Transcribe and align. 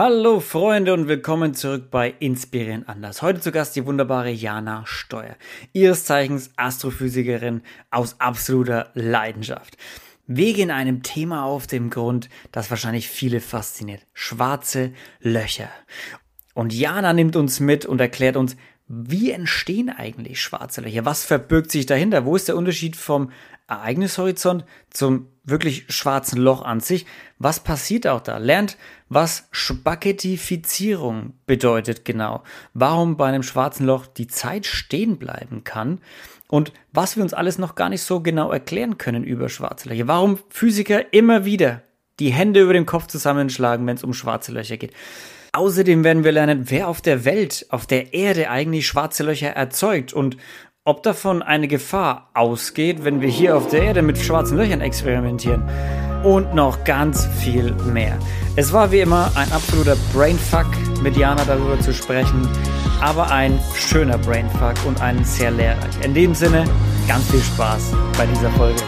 Hallo 0.00 0.38
Freunde 0.38 0.94
und 0.94 1.08
willkommen 1.08 1.54
zurück 1.54 1.90
bei 1.90 2.14
Inspirieren 2.20 2.86
anders. 2.86 3.20
Heute 3.20 3.40
zu 3.40 3.50
Gast 3.50 3.74
die 3.74 3.84
wunderbare 3.84 4.30
Jana 4.30 4.86
Steuer, 4.86 5.34
ihres 5.72 6.04
Zeichens 6.04 6.52
Astrophysikerin 6.54 7.62
aus 7.90 8.14
absoluter 8.20 8.92
Leidenschaft. 8.94 9.76
Wir 10.28 10.54
gehen 10.54 10.70
einem 10.70 11.02
Thema 11.02 11.42
auf 11.42 11.66
dem 11.66 11.90
Grund, 11.90 12.28
das 12.52 12.70
wahrscheinlich 12.70 13.08
viele 13.08 13.40
fasziniert. 13.40 14.06
Schwarze 14.14 14.92
Löcher. 15.20 15.68
Und 16.54 16.72
Jana 16.72 17.12
nimmt 17.12 17.34
uns 17.34 17.58
mit 17.58 17.84
und 17.84 18.00
erklärt 18.00 18.36
uns, 18.36 18.56
wie 18.88 19.30
entstehen 19.30 19.90
eigentlich 19.90 20.40
schwarze 20.40 20.80
Löcher? 20.80 21.04
Was 21.04 21.24
verbirgt 21.24 21.70
sich 21.70 21.86
dahinter? 21.86 22.24
Wo 22.24 22.36
ist 22.36 22.48
der 22.48 22.56
Unterschied 22.56 22.96
vom 22.96 23.30
Ereignishorizont 23.68 24.64
zum 24.88 25.28
wirklich 25.44 25.84
schwarzen 25.88 26.40
Loch 26.40 26.62
an 26.62 26.80
sich. 26.80 27.06
Was 27.38 27.60
passiert 27.60 28.06
auch 28.06 28.20
da? 28.20 28.38
Lernt, 28.38 28.76
was 29.08 29.48
Spaghettifizierung 29.50 31.34
bedeutet 31.46 32.04
genau. 32.04 32.42
Warum 32.72 33.16
bei 33.16 33.28
einem 33.28 33.42
schwarzen 33.42 33.86
Loch 33.86 34.06
die 34.06 34.26
Zeit 34.26 34.66
stehen 34.66 35.18
bleiben 35.18 35.64
kann. 35.64 36.00
Und 36.48 36.72
was 36.92 37.16
wir 37.16 37.22
uns 37.22 37.34
alles 37.34 37.58
noch 37.58 37.74
gar 37.74 37.90
nicht 37.90 38.02
so 38.02 38.20
genau 38.20 38.50
erklären 38.50 38.96
können 38.96 39.22
über 39.22 39.50
schwarze 39.50 39.90
Löcher. 39.90 40.08
Warum 40.08 40.38
Physiker 40.48 41.12
immer 41.12 41.44
wieder 41.44 41.82
die 42.20 42.32
Hände 42.32 42.62
über 42.62 42.72
dem 42.72 42.86
Kopf 42.86 43.06
zusammenschlagen, 43.06 43.86
wenn 43.86 43.96
es 43.96 44.02
um 44.02 44.14
schwarze 44.14 44.50
Löcher 44.52 44.78
geht. 44.78 44.92
Außerdem 45.58 46.04
werden 46.04 46.22
wir 46.22 46.30
lernen, 46.30 46.66
wer 46.68 46.86
auf 46.86 47.00
der 47.00 47.24
Welt, 47.24 47.66
auf 47.70 47.84
der 47.84 48.14
Erde 48.14 48.48
eigentlich 48.48 48.86
schwarze 48.86 49.24
Löcher 49.24 49.48
erzeugt 49.48 50.12
und 50.12 50.36
ob 50.84 51.02
davon 51.02 51.42
eine 51.42 51.66
Gefahr 51.66 52.30
ausgeht, 52.32 53.02
wenn 53.02 53.20
wir 53.20 53.28
hier 53.28 53.56
auf 53.56 53.68
der 53.68 53.82
Erde 53.82 54.02
mit 54.02 54.18
schwarzen 54.18 54.56
Löchern 54.56 54.80
experimentieren. 54.80 55.64
Und 56.22 56.54
noch 56.54 56.84
ganz 56.84 57.26
viel 57.42 57.72
mehr. 57.92 58.16
Es 58.54 58.72
war 58.72 58.92
wie 58.92 59.00
immer 59.00 59.32
ein 59.34 59.50
absoluter 59.50 59.96
Brainfuck, 60.14 60.68
mit 61.02 61.16
Jana 61.16 61.42
darüber 61.44 61.80
zu 61.80 61.92
sprechen, 61.92 62.48
aber 63.00 63.28
ein 63.32 63.58
schöner 63.74 64.18
Brainfuck 64.18 64.76
und 64.86 65.02
ein 65.02 65.24
sehr 65.24 65.50
lehrreich. 65.50 66.04
In 66.04 66.14
dem 66.14 66.36
Sinne, 66.36 66.66
ganz 67.08 67.28
viel 67.32 67.42
Spaß 67.42 67.94
bei 68.16 68.26
dieser 68.26 68.50
Folge. 68.52 68.80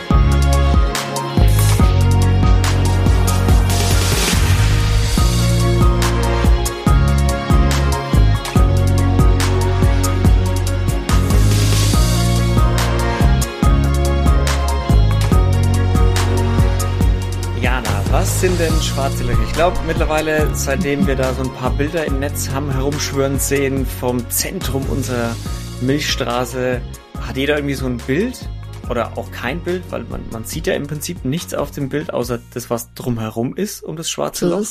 Was 18.41 18.49
sind 18.49 18.59
denn 18.59 18.81
schwarze 18.81 19.25
Löcher? 19.25 19.43
Ich 19.47 19.53
glaube 19.53 19.79
mittlerweile, 19.87 20.55
seitdem 20.55 21.07
wir 21.07 21.15
da 21.15 21.35
so 21.35 21.43
ein 21.43 21.53
paar 21.57 21.77
Bilder 21.77 22.07
im 22.07 22.21
Netz 22.21 22.49
haben 22.49 22.73
herumschwören 22.73 23.39
sehen 23.39 23.85
vom 23.85 24.31
Zentrum 24.31 24.89
unserer 24.89 25.37
Milchstraße, 25.83 26.81
hat 27.21 27.37
jeder 27.37 27.57
irgendwie 27.57 27.75
so 27.75 27.85
ein 27.85 27.99
Bild 27.99 28.49
oder 28.89 29.19
auch 29.19 29.31
kein 29.31 29.63
Bild, 29.63 29.85
weil 29.91 30.05
man, 30.05 30.27
man 30.31 30.45
sieht 30.47 30.67
ja 30.67 30.73
im 30.73 30.87
Prinzip 30.87 31.27
nichts 31.27 31.53
auf 31.53 31.71
dem 31.71 31.91
Bild, 31.91 32.15
außer 32.15 32.41
das, 32.55 32.71
was 32.71 32.95
drumherum 32.95 33.55
ist 33.57 33.83
um 33.83 33.97
das 33.97 34.09
schwarze 34.09 34.49
Loch. 34.49 34.67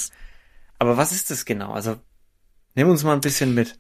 Aber 0.80 0.97
was 0.97 1.12
ist 1.12 1.30
das 1.30 1.45
genau? 1.45 1.72
Also 1.72 1.97
nimm 2.73 2.90
uns 2.90 3.03
mal 3.03 3.14
ein 3.14 3.22
bisschen 3.22 3.53
mit. 3.53 3.78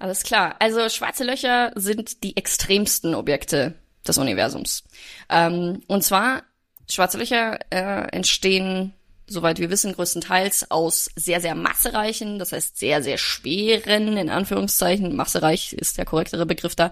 Alles 0.00 0.24
klar. 0.24 0.56
Also 0.58 0.88
schwarze 0.88 1.22
Löcher 1.22 1.70
sind 1.76 2.24
die 2.24 2.36
extremsten 2.36 3.14
Objekte 3.14 3.76
des 4.04 4.18
Universums. 4.18 4.82
Ähm, 5.28 5.84
und 5.86 6.02
zwar 6.02 6.42
Schwarze 6.88 7.18
Löcher 7.18 7.58
äh, 7.70 8.08
entstehen, 8.12 8.92
soweit 9.26 9.58
wir 9.58 9.70
wissen, 9.70 9.92
größtenteils 9.92 10.70
aus 10.70 11.10
sehr, 11.16 11.40
sehr 11.40 11.54
massereichen, 11.54 12.38
das 12.38 12.52
heißt 12.52 12.78
sehr, 12.78 13.02
sehr 13.02 13.18
schweren, 13.18 14.16
in 14.16 14.30
Anführungszeichen, 14.30 15.16
massereich 15.16 15.72
ist 15.72 15.98
der 15.98 16.04
korrektere 16.04 16.46
Begriff 16.46 16.76
da, 16.76 16.90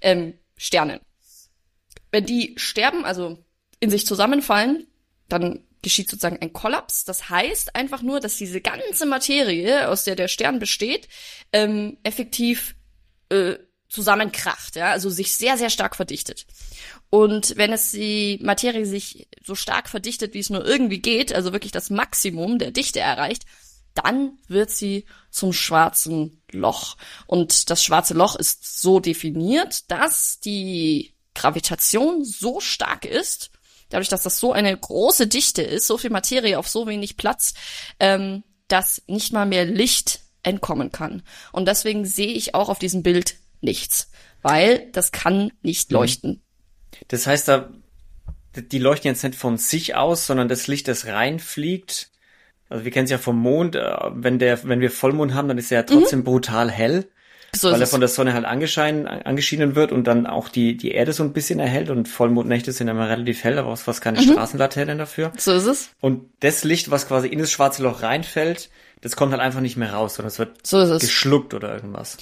ähm, 0.00 0.34
Sternen. 0.56 1.00
Wenn 2.10 2.26
die 2.26 2.54
sterben, 2.56 3.04
also 3.04 3.44
in 3.80 3.90
sich 3.90 4.06
zusammenfallen, 4.06 4.86
dann 5.28 5.64
geschieht 5.82 6.08
sozusagen 6.08 6.40
ein 6.40 6.52
Kollaps. 6.52 7.04
Das 7.04 7.28
heißt 7.28 7.74
einfach 7.76 8.02
nur, 8.02 8.20
dass 8.20 8.36
diese 8.36 8.60
ganze 8.60 9.04
Materie, 9.04 9.88
aus 9.88 10.04
der 10.04 10.16
der 10.16 10.28
Stern 10.28 10.58
besteht, 10.58 11.08
ähm, 11.52 11.98
effektiv 12.02 12.76
äh, 13.30 13.54
zusammenkracht, 13.88 14.76
ja, 14.76 14.90
also 14.90 15.10
sich 15.10 15.36
sehr, 15.36 15.56
sehr 15.56 15.70
stark 15.70 15.96
verdichtet. 15.96 16.46
Und 17.10 17.56
wenn 17.56 17.72
es 17.72 17.92
die 17.92 18.40
Materie 18.42 18.86
sich 18.86 19.28
so 19.44 19.54
stark 19.54 19.88
verdichtet, 19.88 20.34
wie 20.34 20.40
es 20.40 20.50
nur 20.50 20.66
irgendwie 20.66 20.98
geht, 20.98 21.32
also 21.32 21.52
wirklich 21.52 21.72
das 21.72 21.90
Maximum 21.90 22.58
der 22.58 22.72
Dichte 22.72 23.00
erreicht, 23.00 23.44
dann 23.94 24.38
wird 24.48 24.70
sie 24.70 25.04
zum 25.30 25.52
schwarzen 25.52 26.42
Loch. 26.50 26.96
Und 27.26 27.70
das 27.70 27.84
schwarze 27.84 28.14
Loch 28.14 28.34
ist 28.34 28.80
so 28.80 28.98
definiert, 28.98 29.90
dass 29.90 30.40
die 30.40 31.14
Gravitation 31.34 32.24
so 32.24 32.60
stark 32.60 33.04
ist, 33.04 33.50
dadurch, 33.90 34.08
dass 34.08 34.22
das 34.22 34.38
so 34.38 34.52
eine 34.52 34.76
große 34.76 35.28
Dichte 35.28 35.62
ist, 35.62 35.86
so 35.86 35.98
viel 35.98 36.10
Materie 36.10 36.58
auf 36.58 36.68
so 36.68 36.86
wenig 36.86 37.16
Platz, 37.16 37.54
ähm, 38.00 38.42
dass 38.66 39.02
nicht 39.06 39.32
mal 39.32 39.46
mehr 39.46 39.64
Licht 39.64 40.20
entkommen 40.42 40.90
kann. 40.90 41.22
Und 41.52 41.66
deswegen 41.66 42.04
sehe 42.04 42.32
ich 42.32 42.54
auch 42.54 42.68
auf 42.68 42.78
diesem 42.78 43.02
Bild 43.02 43.36
nichts, 43.64 44.10
weil 44.42 44.90
das 44.92 45.12
kann 45.12 45.52
nicht 45.62 45.90
mhm. 45.90 45.94
leuchten. 45.94 46.42
Das 47.08 47.26
heißt, 47.26 47.48
da, 47.48 47.70
die 48.56 48.78
leuchten 48.78 49.08
jetzt 49.10 49.24
nicht 49.24 49.34
von 49.36 49.56
sich 49.56 49.94
aus, 49.94 50.26
sondern 50.26 50.48
das 50.48 50.66
Licht, 50.66 50.88
das 50.88 51.06
reinfliegt. 51.06 52.10
Also 52.68 52.84
wir 52.84 52.92
kennen 52.92 53.04
es 53.04 53.10
ja 53.10 53.18
vom 53.18 53.38
Mond, 53.38 53.76
äh, 53.76 53.94
wenn 54.12 54.38
der, 54.38 54.64
wenn 54.64 54.80
wir 54.80 54.90
Vollmond 54.90 55.34
haben, 55.34 55.48
dann 55.48 55.58
ist 55.58 55.70
er 55.72 55.80
ja 55.80 55.82
trotzdem 55.82 56.20
mhm. 56.20 56.24
brutal 56.24 56.70
hell. 56.70 57.08
So 57.54 57.72
weil 57.72 57.80
er 57.80 57.86
von 57.86 58.00
der 58.00 58.08
Sonne 58.08 58.34
halt 58.34 58.44
angescheinen, 58.44 59.06
angeschienen 59.06 59.74
wird 59.74 59.92
und 59.92 60.04
dann 60.06 60.26
auch 60.26 60.48
die, 60.48 60.76
die 60.76 60.92
Erde 60.92 61.12
so 61.12 61.22
ein 61.22 61.32
bisschen 61.32 61.58
erhält 61.58 61.90
und 61.90 62.08
Vollmondnächte 62.08 62.72
sind 62.72 62.88
immer 62.88 63.08
relativ 63.08 63.44
hell, 63.44 63.58
aber 63.58 63.72
es 63.72 63.82
fast 63.82 64.00
keine 64.00 64.20
mhm. 64.20 64.32
Straßenlaternen 64.32 64.98
dafür. 64.98 65.32
So 65.36 65.52
ist 65.52 65.66
es. 65.66 65.90
Und 66.00 66.30
das 66.40 66.64
Licht, 66.64 66.90
was 66.90 67.08
quasi 67.08 67.28
in 67.28 67.38
das 67.38 67.50
schwarze 67.50 67.82
Loch 67.82 68.02
reinfällt, 68.02 68.70
das 69.00 69.16
kommt 69.16 69.32
halt 69.32 69.42
einfach 69.42 69.60
nicht 69.60 69.76
mehr 69.76 69.92
raus, 69.92 70.14
sondern 70.14 70.28
es 70.28 70.38
wird 70.38 70.66
so 70.66 70.78
es. 70.78 71.02
geschluckt 71.02 71.52
oder 71.52 71.74
irgendwas. 71.74 72.16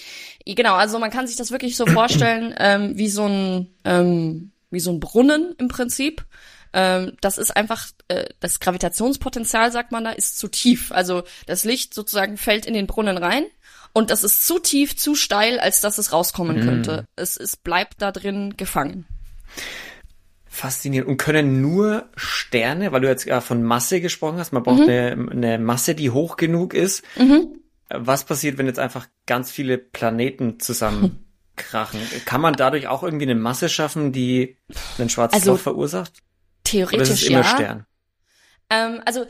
Genau, 0.44 0.74
also 0.74 0.98
man 0.98 1.10
kann 1.10 1.26
sich 1.26 1.36
das 1.36 1.52
wirklich 1.52 1.76
so 1.76 1.86
vorstellen, 1.86 2.54
ähm, 2.58 2.98
wie 2.98 3.08
so 3.08 3.26
ein, 3.26 3.68
ähm, 3.84 4.50
wie 4.70 4.80
so 4.80 4.90
ein 4.90 4.98
Brunnen 4.98 5.54
im 5.58 5.68
Prinzip. 5.68 6.24
Ähm, 6.72 7.12
das 7.20 7.38
ist 7.38 7.54
einfach, 7.54 7.86
äh, 8.08 8.24
das 8.40 8.58
Gravitationspotenzial, 8.58 9.70
sagt 9.70 9.92
man 9.92 10.04
da, 10.04 10.10
ist 10.10 10.38
zu 10.38 10.48
tief. 10.48 10.90
Also 10.90 11.22
das 11.46 11.64
Licht 11.64 11.94
sozusagen 11.94 12.36
fällt 12.36 12.66
in 12.66 12.74
den 12.74 12.86
Brunnen 12.86 13.18
rein 13.18 13.44
und 13.92 14.10
das 14.10 14.24
ist 14.24 14.46
zu 14.46 14.58
tief, 14.58 14.96
zu 14.96 15.14
steil, 15.14 15.58
als 15.58 15.80
dass 15.80 15.98
es 15.98 16.12
rauskommen 16.12 16.60
mm. 16.60 16.64
könnte. 16.64 17.06
Es, 17.16 17.36
es 17.36 17.56
bleibt 17.56 18.00
da 18.00 18.12
drin 18.12 18.54
gefangen. 18.56 19.06
Faszinierend. 20.46 21.08
Und 21.08 21.16
können 21.16 21.60
nur 21.60 22.10
Sterne, 22.14 22.92
weil 22.92 23.00
du 23.00 23.08
jetzt 23.08 23.24
ja 23.24 23.40
von 23.40 23.62
Masse 23.62 24.00
gesprochen 24.00 24.38
hast, 24.38 24.52
man 24.52 24.62
braucht 24.62 24.80
mhm. 24.80 24.88
eine, 24.88 25.28
eine 25.30 25.58
Masse, 25.58 25.94
die 25.94 26.10
hoch 26.10 26.36
genug 26.36 26.74
ist. 26.74 27.02
Mhm. 27.18 27.60
Was 27.88 28.24
passiert, 28.24 28.58
wenn 28.58 28.66
jetzt 28.66 28.78
einfach 28.78 29.06
ganz 29.26 29.50
viele 29.50 29.78
Planeten 29.78 30.60
zusammen 30.60 31.24
krachen. 31.56 32.00
Kann 32.24 32.40
man 32.40 32.54
dadurch 32.54 32.86
auch 32.86 33.02
irgendwie 33.02 33.24
eine 33.24 33.34
Masse 33.34 33.68
schaffen, 33.68 34.12
die 34.12 34.56
ein 34.98 35.08
schwarzes 35.08 35.40
also, 35.40 35.52
Loch 35.52 35.60
verursacht? 35.60 36.12
Theoretisch 36.64 36.94
Oder 36.94 37.02
ist 37.02 37.22
es 37.22 37.28
immer 37.28 37.38
ja. 37.38 37.44
Stern? 37.44 37.86
Ähm, 38.70 39.00
also 39.04 39.26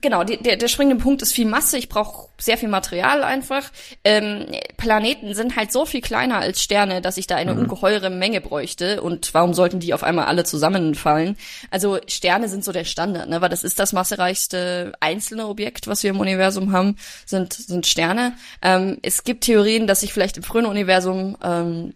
genau, 0.00 0.24
der, 0.24 0.56
der 0.56 0.68
springende 0.68 1.02
Punkt 1.02 1.22
ist 1.22 1.32
viel 1.32 1.46
Masse. 1.46 1.78
Ich 1.78 1.88
brauche 1.88 2.28
sehr 2.38 2.58
viel 2.58 2.68
Material 2.68 3.22
einfach. 3.22 3.70
Ähm, 4.04 4.46
Planeten 4.76 5.34
sind 5.34 5.56
halt 5.56 5.72
so 5.72 5.86
viel 5.86 6.00
kleiner 6.00 6.38
als 6.38 6.62
Sterne, 6.62 7.00
dass 7.00 7.16
ich 7.16 7.26
da 7.26 7.36
eine 7.36 7.54
mhm. 7.54 7.60
ungeheure 7.60 8.10
Menge 8.10 8.40
bräuchte. 8.40 9.02
Und 9.02 9.32
warum 9.34 9.54
sollten 9.54 9.80
die 9.80 9.94
auf 9.94 10.02
einmal 10.02 10.26
alle 10.26 10.44
zusammenfallen? 10.44 11.36
Also 11.70 11.98
Sterne 12.06 12.48
sind 12.48 12.64
so 12.64 12.72
der 12.72 12.84
Standard, 12.84 13.28
ne? 13.28 13.40
Weil 13.40 13.48
das 13.48 13.64
ist 13.64 13.78
das 13.78 13.92
massereichste 13.92 14.92
einzelne 15.00 15.46
Objekt, 15.48 15.86
was 15.86 16.02
wir 16.02 16.10
im 16.10 16.20
Universum 16.20 16.72
haben, 16.72 16.96
sind, 17.26 17.52
sind 17.52 17.86
Sterne. 17.86 18.34
Ähm, 18.62 18.98
es 19.02 19.24
gibt 19.24 19.44
Theorien, 19.44 19.86
dass 19.86 20.00
sich 20.00 20.12
vielleicht 20.12 20.36
im 20.36 20.42
frühen 20.42 20.66
Universum 20.66 21.36
ähm, 21.42 21.94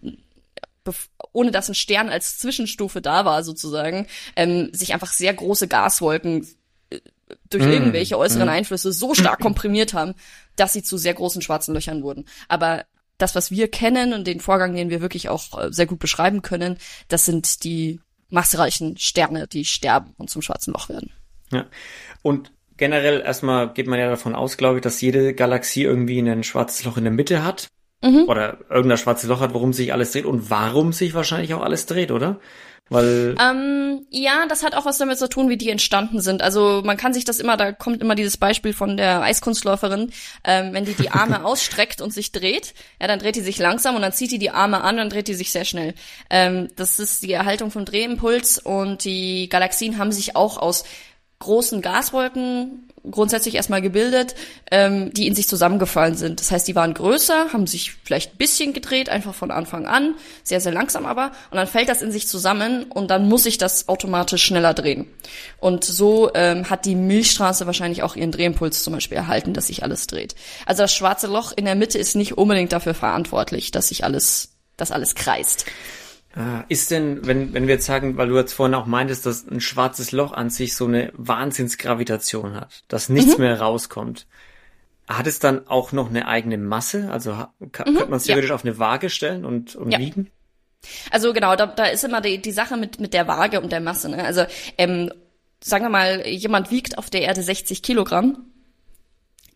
ohne 1.33 1.51
dass 1.51 1.69
ein 1.69 1.75
Stern 1.75 2.09
als 2.09 2.39
Zwischenstufe 2.39 3.01
da 3.01 3.25
war, 3.25 3.43
sozusagen, 3.43 4.07
ähm, 4.35 4.69
sich 4.73 4.93
einfach 4.93 5.11
sehr 5.11 5.33
große 5.33 5.67
Gaswolken 5.67 6.47
durch 7.49 7.65
mm. 7.65 7.71
irgendwelche 7.71 8.17
äußeren 8.17 8.47
mm. 8.47 8.51
Einflüsse 8.51 8.91
so 8.91 9.13
stark 9.13 9.39
komprimiert 9.41 9.93
haben, 9.93 10.13
dass 10.55 10.73
sie 10.73 10.83
zu 10.83 10.97
sehr 10.97 11.13
großen 11.13 11.41
schwarzen 11.41 11.73
Löchern 11.73 12.03
wurden. 12.03 12.25
Aber 12.47 12.85
das, 13.17 13.35
was 13.35 13.51
wir 13.51 13.69
kennen 13.69 14.13
und 14.13 14.25
den 14.25 14.39
Vorgang, 14.39 14.75
den 14.75 14.89
wir 14.89 15.01
wirklich 15.01 15.29
auch 15.29 15.61
äh, 15.61 15.71
sehr 15.71 15.85
gut 15.85 15.99
beschreiben 15.99 16.41
können, 16.41 16.77
das 17.07 17.25
sind 17.25 17.63
die 17.63 17.99
massereichen 18.29 18.97
Sterne, 18.97 19.47
die 19.47 19.65
sterben 19.65 20.13
und 20.17 20.29
zum 20.29 20.41
schwarzen 20.41 20.73
Loch 20.73 20.89
werden. 20.89 21.11
Ja. 21.51 21.65
Und 22.21 22.51
generell 22.77 23.21
erstmal 23.21 23.73
geht 23.73 23.87
man 23.87 23.99
ja 23.99 24.09
davon 24.09 24.35
aus, 24.35 24.57
glaube 24.57 24.77
ich, 24.77 24.81
dass 24.81 25.01
jede 25.01 25.33
Galaxie 25.33 25.83
irgendwie 25.83 26.19
ein 26.19 26.43
schwarzes 26.43 26.83
Loch 26.85 26.97
in 26.97 27.03
der 27.03 27.13
Mitte 27.13 27.43
hat. 27.43 27.67
Mhm. 28.01 28.25
Oder 28.27 28.59
irgendein 28.69 28.97
schwarzes 28.97 29.27
Loch 29.27 29.41
hat, 29.41 29.53
worum 29.53 29.73
sich 29.73 29.91
alles 29.91 30.13
dreht 30.13 30.25
und 30.25 30.49
warum 30.49 30.93
sich 30.93 31.13
wahrscheinlich 31.13 31.53
auch 31.53 31.61
alles 31.61 31.85
dreht, 31.85 32.11
oder? 32.11 32.39
Weil 32.89 33.35
ähm, 33.39 34.05
ja, 34.09 34.45
das 34.47 34.63
hat 34.63 34.75
auch 34.75 34.85
was 34.85 34.97
damit 34.97 35.19
zu 35.19 35.29
tun, 35.29 35.49
wie 35.49 35.57
die 35.57 35.69
entstanden 35.69 36.21
sind. 36.21 36.41
Also 36.41 36.81
man 36.83 36.97
kann 36.97 37.13
sich 37.13 37.23
das 37.23 37.39
immer, 37.39 37.55
da 37.55 37.71
kommt 37.71 38.01
immer 38.01 38.15
dieses 38.15 38.37
Beispiel 38.37 38.73
von 38.73 38.97
der 38.97 39.21
Eiskunstläuferin, 39.21 40.11
ähm, 40.43 40.73
wenn 40.73 40.85
die 40.85 40.95
die 40.95 41.11
Arme 41.11 41.45
ausstreckt 41.49 42.01
und 42.01 42.13
sich 42.13 42.31
dreht, 42.31 42.73
ja, 42.99 43.07
dann 43.07 43.19
dreht 43.19 43.35
die 43.35 43.41
sich 43.41 43.59
langsam 43.59 43.95
und 43.95 44.01
dann 44.01 44.13
zieht 44.13 44.31
die 44.31 44.39
die 44.39 44.51
Arme 44.51 44.81
an, 44.81 44.97
dann 44.97 45.09
dreht 45.09 45.27
die 45.27 45.35
sich 45.35 45.51
sehr 45.51 45.65
schnell. 45.65 45.93
Ähm, 46.29 46.69
das 46.75 46.99
ist 46.99 47.23
die 47.23 47.31
Erhaltung 47.31 47.71
vom 47.71 47.85
Drehimpuls 47.85 48.57
und 48.57 49.05
die 49.05 49.49
Galaxien 49.49 49.97
haben 49.97 50.11
sich 50.11 50.35
auch 50.35 50.57
aus 50.57 50.83
großen 51.39 51.81
Gaswolken 51.81 52.88
grundsätzlich 53.09 53.55
erstmal 53.55 53.81
gebildet, 53.81 54.35
ähm, 54.71 55.13
die 55.13 55.27
in 55.27 55.35
sich 55.35 55.47
zusammengefallen 55.47 56.15
sind. 56.15 56.39
Das 56.39 56.51
heißt, 56.51 56.67
die 56.67 56.75
waren 56.75 56.93
größer, 56.93 57.53
haben 57.53 57.67
sich 57.67 57.93
vielleicht 58.03 58.33
ein 58.33 58.37
bisschen 58.37 58.73
gedreht, 58.73 59.09
einfach 59.09 59.33
von 59.33 59.51
Anfang 59.51 59.85
an, 59.85 60.15
sehr, 60.43 60.61
sehr 60.61 60.71
langsam 60.71 61.05
aber, 61.05 61.31
und 61.51 61.57
dann 61.57 61.67
fällt 61.67 61.89
das 61.89 62.01
in 62.01 62.11
sich 62.11 62.27
zusammen 62.27 62.83
und 62.83 63.09
dann 63.11 63.27
muss 63.27 63.43
sich 63.43 63.57
das 63.57 63.87
automatisch 63.87 64.43
schneller 64.43 64.73
drehen. 64.73 65.07
Und 65.59 65.83
so 65.83 66.31
ähm, 66.33 66.69
hat 66.69 66.85
die 66.85 66.95
Milchstraße 66.95 67.65
wahrscheinlich 67.65 68.03
auch 68.03 68.15
ihren 68.15 68.31
Drehimpuls 68.31 68.83
zum 68.83 68.93
Beispiel 68.93 69.17
erhalten, 69.17 69.53
dass 69.53 69.67
sich 69.67 69.83
alles 69.83 70.07
dreht. 70.07 70.35
Also 70.65 70.83
das 70.83 70.93
schwarze 70.93 71.27
Loch 71.27 71.51
in 71.55 71.65
der 71.65 71.75
Mitte 71.75 71.97
ist 71.97 72.15
nicht 72.15 72.37
unbedingt 72.37 72.71
dafür 72.71 72.93
verantwortlich, 72.93 73.71
dass 73.71 73.89
sich 73.89 74.03
alles, 74.03 74.49
dass 74.77 74.91
alles 74.91 75.15
kreist. 75.15 75.65
Ah, 76.35 76.63
ist 76.69 76.91
denn, 76.91 77.25
wenn, 77.25 77.53
wenn 77.53 77.67
wir 77.67 77.75
jetzt 77.75 77.87
sagen, 77.87 78.17
weil 78.17 78.27
du 78.27 78.37
jetzt 78.37 78.53
vorhin 78.53 78.75
auch 78.75 78.85
meintest, 78.85 79.25
dass 79.25 79.47
ein 79.47 79.61
schwarzes 79.61 80.11
Loch 80.11 80.31
an 80.31 80.51
sich 80.51 80.75
so 80.75 80.85
eine 80.85 81.11
Wahnsinnsgravitation 81.15 82.55
hat, 82.55 82.83
dass 82.87 83.09
nichts 83.09 83.37
mhm. 83.37 83.45
mehr 83.45 83.59
rauskommt, 83.59 84.27
hat 85.07 85.25
es 85.25 85.39
dann 85.39 85.67
auch 85.67 85.91
noch 85.91 86.09
eine 86.09 86.27
eigene 86.27 86.59
Masse? 86.59 87.11
Also 87.11 87.33
mhm, 87.33 87.71
könnte 87.71 88.05
man 88.05 88.13
es 88.13 88.25
theoretisch 88.25 88.49
ja. 88.49 88.55
auf 88.55 88.63
eine 88.63 88.77
Waage 88.77 89.09
stellen 89.09 89.43
und, 89.43 89.75
und 89.75 89.91
ja. 89.91 89.97
wiegen? 89.97 90.29
Also 91.09 91.33
genau, 91.33 91.55
da, 91.55 91.65
da 91.65 91.85
ist 91.85 92.03
immer 92.03 92.21
die, 92.21 92.39
die 92.39 92.51
Sache 92.51 92.77
mit, 92.77 92.99
mit 92.99 93.13
der 93.13 93.27
Waage 93.27 93.59
und 93.59 93.71
der 93.71 93.81
Masse. 93.81 94.09
Ne? 94.09 94.23
Also 94.23 94.45
ähm, 94.77 95.11
sagen 95.61 95.83
wir 95.83 95.89
mal, 95.89 96.27
jemand 96.27 96.69
wiegt 96.69 96.97
auf 96.97 97.09
der 97.09 97.21
Erde 97.21 97.41
60 97.41 97.81
Kilogramm. 97.81 98.45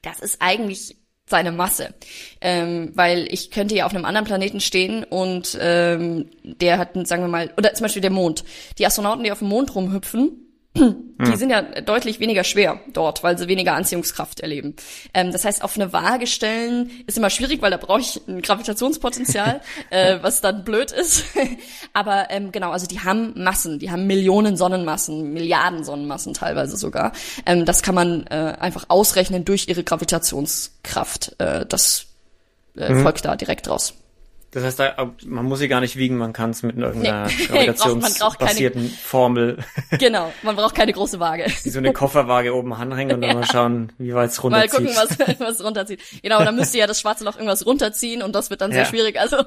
Das 0.02 0.20
ist 0.20 0.42
eigentlich 0.42 0.98
seine 1.26 1.52
Masse. 1.52 1.94
Ähm, 2.42 2.92
weil 2.96 3.28
ich 3.32 3.52
könnte 3.52 3.76
ja 3.76 3.86
auf 3.86 3.94
einem 3.94 4.06
anderen 4.06 4.26
Planeten 4.26 4.60
stehen 4.60 5.04
und 5.04 5.58
ähm, 5.60 6.30
der 6.44 6.78
hat, 6.78 6.90
sagen 7.08 7.24
wir 7.24 7.30
mal, 7.30 7.52
oder 7.58 7.74
zum 7.74 7.86
Beispiel 7.86 8.02
der 8.02 8.12
Mond. 8.12 8.44
Die 8.78 8.86
Astronauten, 8.86 9.24
die 9.24 9.32
auf 9.32 9.40
dem 9.40 9.48
Mond 9.48 9.74
rumhüpfen, 9.74 10.43
die 10.76 11.32
hm. 11.32 11.36
sind 11.36 11.52
ja 11.52 11.62
deutlich 11.62 12.20
weniger 12.20 12.44
schwer 12.44 12.80
dort, 12.94 13.22
weil 13.22 13.38
sie 13.38 13.48
weniger 13.48 13.76
Anziehungskraft 13.76 14.40
erleben. 14.40 14.76
Ähm, 15.14 15.32
das 15.32 15.46
heißt, 15.46 15.64
auf 15.64 15.76
eine 15.76 15.94
Waage 15.94 16.26
stellen 16.26 16.90
ist 17.06 17.16
immer 17.16 17.30
schwierig, 17.30 17.62
weil 17.62 17.70
da 17.70 17.78
brauche 17.78 18.00
ich 18.00 18.20
ein 18.28 18.42
Gravitationspotenzial, 18.42 19.62
äh, 19.92 20.18
was 20.22 20.42
dann 20.42 20.64
blöd 20.64 20.92
ist. 20.92 21.26
Aber 21.94 22.32
ähm, 22.32 22.52
genau, 22.52 22.72
also 22.72 22.88
die 22.88 23.02
haben 23.02 23.34
Massen, 23.36 23.78
die 23.78 23.92
haben 23.92 24.08
Millionen 24.08 24.58
Sonnenmassen, 24.58 25.32
Milliarden 25.32 25.84
Sonnenmassen 25.84 26.34
teilweise 26.34 26.76
sogar. 26.76 27.12
Ähm, 27.46 27.66
das 27.66 27.84
kann 27.84 27.94
man 27.94 28.26
äh, 28.28 28.56
einfach 28.60 28.86
ausrechnen 28.88 29.46
durch 29.46 29.68
ihre 29.68 29.84
Gravitationskraft. 29.84 31.36
Äh, 31.38 31.68
das 31.68 32.08
äh, 32.76 32.92
mhm. 32.92 33.04
folgt 33.04 33.26
da 33.26 33.36
direkt 33.36 33.70
raus. 33.70 33.94
Das 34.54 34.64
heißt, 34.64 34.80
man 35.26 35.46
muss 35.46 35.60
sie 35.60 35.68
gar 35.68 35.82
nicht 35.82 35.98
wiegen, 35.98 36.16
man 36.16 36.32
kann 36.32 36.52
es 36.52 36.62
mit 36.62 36.78
irgendeiner 36.78 37.26
nee. 37.40 37.46
gravitationsbasierten 37.46 38.90
Formel. 38.90 39.58
Genau, 40.00 40.32
man 40.44 40.56
braucht 40.56 40.76
keine 40.76 40.92
große 40.92 41.20
Waage. 41.20 41.46
Wie 41.64 41.70
so 41.70 41.80
eine 41.80 41.94
Kofferwaage 41.94 42.56
oben 42.56 42.74
anhängen 42.74 43.16
und 43.16 43.22
dann 43.22 43.32
ja. 43.32 43.36
mal 43.36 43.46
schauen, 43.46 43.92
wie 43.98 44.14
weit 44.14 44.32
es 44.32 44.44
runterzieht. 44.44 44.80
Mal 44.82 44.94
gucken, 44.94 45.38
was, 45.38 45.40
was 45.40 45.64
runterzieht. 45.64 46.00
Genau, 46.22 46.44
dann 46.44 46.56
müsste 46.56 46.78
ja 46.78 46.88
das 46.88 47.00
schwarze 47.00 47.24
Loch 47.24 47.36
irgendwas 47.36 47.66
runterziehen 47.66 48.22
und 48.22 48.34
das 48.36 48.50
wird 48.50 48.62
dann 48.62 48.72
sehr 48.72 48.86
schwierig. 48.86 49.20
Also 49.20 49.38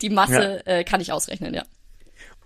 die 0.00 0.10
Masse 0.10 0.62
ja. 0.66 0.72
äh, 0.72 0.84
kann 0.84 1.00
ich 1.00 1.12
ausrechnen, 1.12 1.54
ja. 1.54 1.62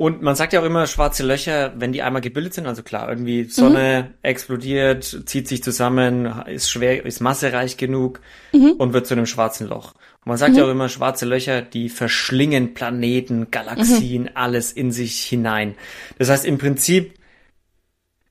Und 0.00 0.22
man 0.22 0.34
sagt 0.34 0.54
ja 0.54 0.60
auch 0.60 0.64
immer, 0.64 0.86
schwarze 0.86 1.22
Löcher, 1.22 1.74
wenn 1.76 1.92
die 1.92 2.00
einmal 2.00 2.22
gebildet 2.22 2.54
sind, 2.54 2.66
also 2.66 2.82
klar, 2.82 3.10
irgendwie 3.10 3.44
Sonne 3.44 4.08
mhm. 4.08 4.14
explodiert, 4.22 5.04
zieht 5.26 5.46
sich 5.46 5.62
zusammen, 5.62 6.24
ist 6.46 6.70
schwer, 6.70 7.04
ist 7.04 7.20
massereich 7.20 7.76
genug 7.76 8.20
mhm. 8.52 8.72
und 8.78 8.94
wird 8.94 9.06
zu 9.06 9.12
einem 9.12 9.26
schwarzen 9.26 9.66
Loch. 9.66 9.92
Man 10.24 10.36
sagt 10.36 10.52
mhm. 10.52 10.58
ja 10.58 10.64
auch 10.64 10.70
immer, 10.70 10.88
schwarze 10.88 11.24
Löcher, 11.24 11.62
die 11.62 11.88
verschlingen 11.88 12.74
Planeten, 12.74 13.50
Galaxien, 13.50 14.24
mhm. 14.24 14.30
alles 14.34 14.72
in 14.72 14.92
sich 14.92 15.22
hinein. 15.22 15.74
Das 16.18 16.28
heißt 16.28 16.44
im 16.44 16.58
Prinzip, 16.58 17.14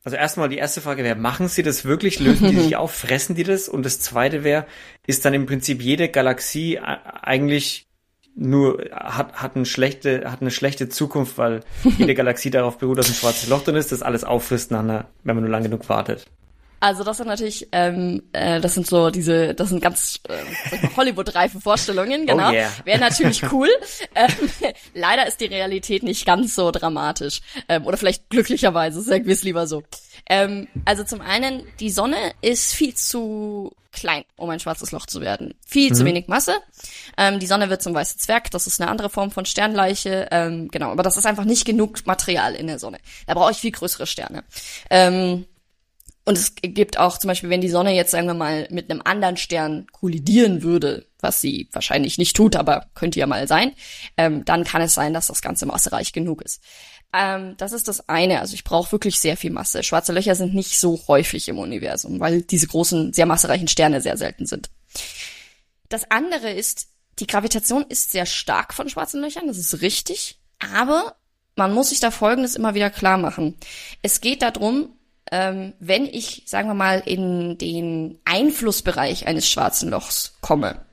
also 0.03 0.15
erstmal 0.15 0.49
die 0.49 0.57
erste 0.57 0.81
Frage 0.81 1.03
wäre, 1.03 1.15
machen 1.15 1.47
sie 1.47 1.63
das 1.63 1.85
wirklich? 1.85 2.19
Lösen 2.19 2.51
die 2.51 2.59
sich 2.59 2.75
auf? 2.77 2.93
Fressen 2.93 3.35
die 3.35 3.43
das? 3.43 3.67
Und 3.67 3.85
das 3.85 3.99
zweite 3.99 4.43
wäre, 4.43 4.65
ist 5.07 5.25
dann 5.25 5.33
im 5.33 5.45
Prinzip 5.45 5.81
jede 5.81 6.09
Galaxie 6.09 6.79
eigentlich 6.79 7.87
nur 8.35 8.85
hat, 8.91 9.33
hat, 9.33 9.55
eine 9.55 9.65
schlechte, 9.65 10.31
hat 10.31 10.41
eine 10.41 10.51
schlechte 10.51 10.87
Zukunft, 10.87 11.37
weil 11.37 11.61
jede 11.97 12.15
Galaxie 12.15 12.49
darauf 12.49 12.77
beruht, 12.77 12.97
dass 12.97 13.09
ein 13.09 13.15
schwarzes 13.15 13.49
Loch 13.49 13.63
drin 13.63 13.75
ist, 13.75 13.91
das 13.91 14.01
alles 14.01 14.23
auffrisst, 14.23 14.71
nach 14.71 14.79
einer, 14.79 15.09
wenn 15.23 15.35
man 15.35 15.43
nur 15.43 15.51
lang 15.51 15.63
genug 15.63 15.89
wartet. 15.89 16.25
Also 16.79 17.03
das 17.03 17.17
sind 17.17 17.27
natürlich, 17.27 17.67
ähm, 17.71 18.23
äh, 18.33 18.61
das 18.61 18.73
sind 18.73 18.87
so 18.87 19.09
diese, 19.09 19.53
das 19.53 19.69
sind 19.69 19.81
ganz 19.81 20.19
äh, 20.27 20.87
Hollywood-reife 20.95 21.59
Vorstellungen, 21.59 22.23
oh 22.23 22.25
genau. 22.25 22.49
Oh 22.49 22.53
yeah. 22.53 22.69
Wäre 22.85 22.99
natürlich 22.99 23.43
cool. 23.51 23.69
ähm, 24.15 24.49
leider 24.93 25.27
ist 25.27 25.41
die 25.41 25.45
Realität 25.45 26.03
nicht 26.03 26.25
ganz 26.25 26.55
so 26.55 26.71
dramatisch. 26.71 27.41
Ähm, 27.67 27.85
oder 27.85 27.97
vielleicht 27.97 28.29
glücklicherweise, 28.29 29.01
sagen 29.01 29.25
wir 29.25 29.33
es 29.33 29.43
lieber 29.43 29.67
so. 29.67 29.83
Ähm, 30.27 30.67
also 30.85 31.03
zum 31.03 31.21
einen, 31.21 31.63
die 31.79 31.89
Sonne 31.89 32.33
ist 32.41 32.73
viel 32.73 32.93
zu 32.95 33.73
klein, 33.91 34.23
um 34.35 34.49
ein 34.49 34.59
schwarzes 34.59 34.91
Loch 34.91 35.05
zu 35.05 35.21
werden. 35.21 35.55
Viel 35.65 35.89
mhm. 35.89 35.95
zu 35.95 36.05
wenig 36.05 36.27
Masse. 36.27 36.55
Ähm, 37.17 37.39
die 37.39 37.47
Sonne 37.47 37.69
wird 37.69 37.81
zum 37.81 37.93
weißen 37.93 38.19
Zwerg, 38.19 38.51
das 38.51 38.67
ist 38.67 38.79
eine 38.79 38.89
andere 38.89 39.09
Form 39.09 39.31
von 39.31 39.45
Sternleiche. 39.45 40.27
Ähm, 40.31 40.69
genau, 40.69 40.91
aber 40.91 41.03
das 41.03 41.17
ist 41.17 41.25
einfach 41.25 41.45
nicht 41.45 41.65
genug 41.65 42.05
Material 42.05 42.55
in 42.55 42.67
der 42.67 42.79
Sonne. 42.79 42.99
Da 43.27 43.33
brauche 43.33 43.51
ich 43.51 43.57
viel 43.57 43.71
größere 43.71 44.07
Sterne. 44.07 44.43
Ähm, 44.89 45.45
und 46.29 46.37
es 46.37 46.53
gibt 46.61 46.99
auch 46.99 47.17
zum 47.17 47.29
Beispiel, 47.29 47.49
wenn 47.49 47.59
die 47.59 47.69
Sonne 47.69 47.95
jetzt, 47.95 48.11
sagen 48.11 48.27
wir 48.27 48.35
mal, 48.35 48.67
mit 48.69 48.91
einem 48.91 49.01
anderen 49.03 49.35
Stern 49.35 49.87
kollidieren 49.91 50.61
würde, 50.61 51.07
was 51.19 51.41
sie 51.41 51.67
wahrscheinlich 51.71 52.19
nicht 52.19 52.35
tut, 52.35 52.55
aber 52.55 52.85
könnte 52.93 53.19
ja 53.19 53.25
mal 53.25 53.47
sein, 53.47 53.71
ähm, 54.15 54.45
dann 54.45 54.63
kann 54.63 54.83
es 54.83 54.93
sein, 54.93 55.11
dass 55.15 55.25
das 55.25 55.41
Ganze 55.41 55.65
massereich 55.65 56.13
genug 56.13 56.43
ist. 56.43 56.61
Ähm, 57.13 57.55
das 57.57 57.71
ist 57.71 57.87
das 57.87 58.09
eine. 58.09 58.41
Also 58.41 58.53
ich 58.53 58.63
brauche 58.63 58.91
wirklich 58.91 59.19
sehr 59.19 59.37
viel 59.37 59.49
Masse. 59.49 59.81
Schwarze 59.81 60.13
Löcher 60.13 60.35
sind 60.35 60.53
nicht 60.53 60.79
so 60.79 61.01
häufig 61.07 61.49
im 61.49 61.57
Universum, 61.57 62.19
weil 62.19 62.43
diese 62.43 62.67
großen, 62.67 63.11
sehr 63.11 63.25
massereichen 63.25 63.67
Sterne 63.67 63.99
sehr 63.99 64.15
selten 64.15 64.45
sind. 64.45 64.69
Das 65.89 66.11
andere 66.11 66.51
ist, 66.51 66.89
die 67.17 67.25
Gravitation 67.25 67.87
ist 67.89 68.11
sehr 68.11 68.27
stark 68.27 68.75
von 68.75 68.87
schwarzen 68.87 69.21
Löchern, 69.21 69.47
das 69.47 69.57
ist 69.57 69.81
richtig, 69.81 70.37
aber 70.59 71.15
man 71.55 71.73
muss 71.73 71.89
sich 71.89 71.99
da 71.99 72.11
Folgendes 72.11 72.55
immer 72.55 72.75
wieder 72.75 72.91
klar 72.91 73.17
machen. 73.17 73.57
Es 74.03 74.21
geht 74.21 74.43
darum, 74.43 74.93
ähm, 75.31 75.73
wenn 75.79 76.05
ich, 76.05 76.43
sagen 76.45 76.67
wir 76.67 76.73
mal, 76.73 77.01
in 77.05 77.57
den 77.57 78.19
Einflussbereich 78.25 79.27
eines 79.27 79.49
schwarzen 79.49 79.89
Lochs 79.89 80.37
komme, 80.41 80.85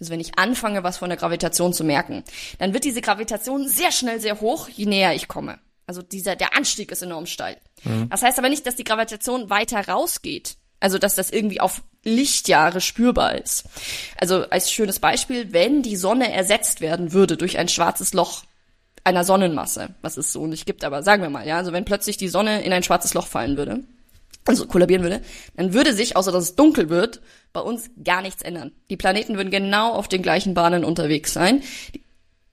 also 0.00 0.12
wenn 0.12 0.20
ich 0.20 0.38
anfange, 0.38 0.84
was 0.84 0.98
von 0.98 1.08
der 1.08 1.18
Gravitation 1.18 1.72
zu 1.72 1.84
merken, 1.84 2.22
dann 2.58 2.72
wird 2.72 2.84
diese 2.84 3.00
Gravitation 3.00 3.68
sehr 3.68 3.90
schnell 3.90 4.20
sehr 4.20 4.40
hoch, 4.40 4.68
je 4.68 4.86
näher 4.86 5.14
ich 5.14 5.28
komme. 5.28 5.58
Also 5.86 6.02
dieser, 6.02 6.36
der 6.36 6.54
Anstieg 6.54 6.92
ist 6.92 7.02
enorm 7.02 7.26
steil. 7.26 7.56
Mhm. 7.82 8.08
Das 8.10 8.22
heißt 8.22 8.38
aber 8.38 8.48
nicht, 8.48 8.66
dass 8.66 8.76
die 8.76 8.84
Gravitation 8.84 9.50
weiter 9.50 9.88
rausgeht. 9.88 10.56
Also, 10.80 10.98
dass 10.98 11.16
das 11.16 11.30
irgendwie 11.30 11.60
auf 11.60 11.82
Lichtjahre 12.04 12.80
spürbar 12.80 13.34
ist. 13.34 13.64
Also, 14.16 14.48
als 14.50 14.70
schönes 14.70 15.00
Beispiel, 15.00 15.52
wenn 15.52 15.82
die 15.82 15.96
Sonne 15.96 16.32
ersetzt 16.32 16.80
werden 16.80 17.12
würde 17.12 17.36
durch 17.36 17.58
ein 17.58 17.68
schwarzes 17.68 18.14
Loch, 18.14 18.44
einer 19.08 19.24
Sonnenmasse, 19.24 19.94
was 20.02 20.16
es 20.16 20.32
so 20.32 20.46
nicht 20.46 20.66
gibt, 20.66 20.84
aber 20.84 21.02
sagen 21.02 21.22
wir 21.22 21.30
mal, 21.30 21.46
ja, 21.46 21.56
also 21.56 21.72
wenn 21.72 21.84
plötzlich 21.84 22.16
die 22.18 22.28
Sonne 22.28 22.62
in 22.62 22.72
ein 22.72 22.82
schwarzes 22.82 23.14
Loch 23.14 23.26
fallen 23.26 23.56
würde, 23.56 23.84
also 24.44 24.66
kollabieren 24.66 25.02
würde, 25.02 25.22
dann 25.56 25.72
würde 25.72 25.94
sich, 25.94 26.16
außer 26.16 26.30
dass 26.30 26.44
es 26.44 26.56
dunkel 26.56 26.88
wird, 26.88 27.20
bei 27.52 27.60
uns 27.60 27.90
gar 28.04 28.22
nichts 28.22 28.42
ändern. 28.42 28.72
Die 28.90 28.96
Planeten 28.96 29.36
würden 29.36 29.50
genau 29.50 29.92
auf 29.92 30.08
den 30.08 30.22
gleichen 30.22 30.54
Bahnen 30.54 30.84
unterwegs 30.84 31.32
sein. 31.32 31.62
Die, 31.94 32.02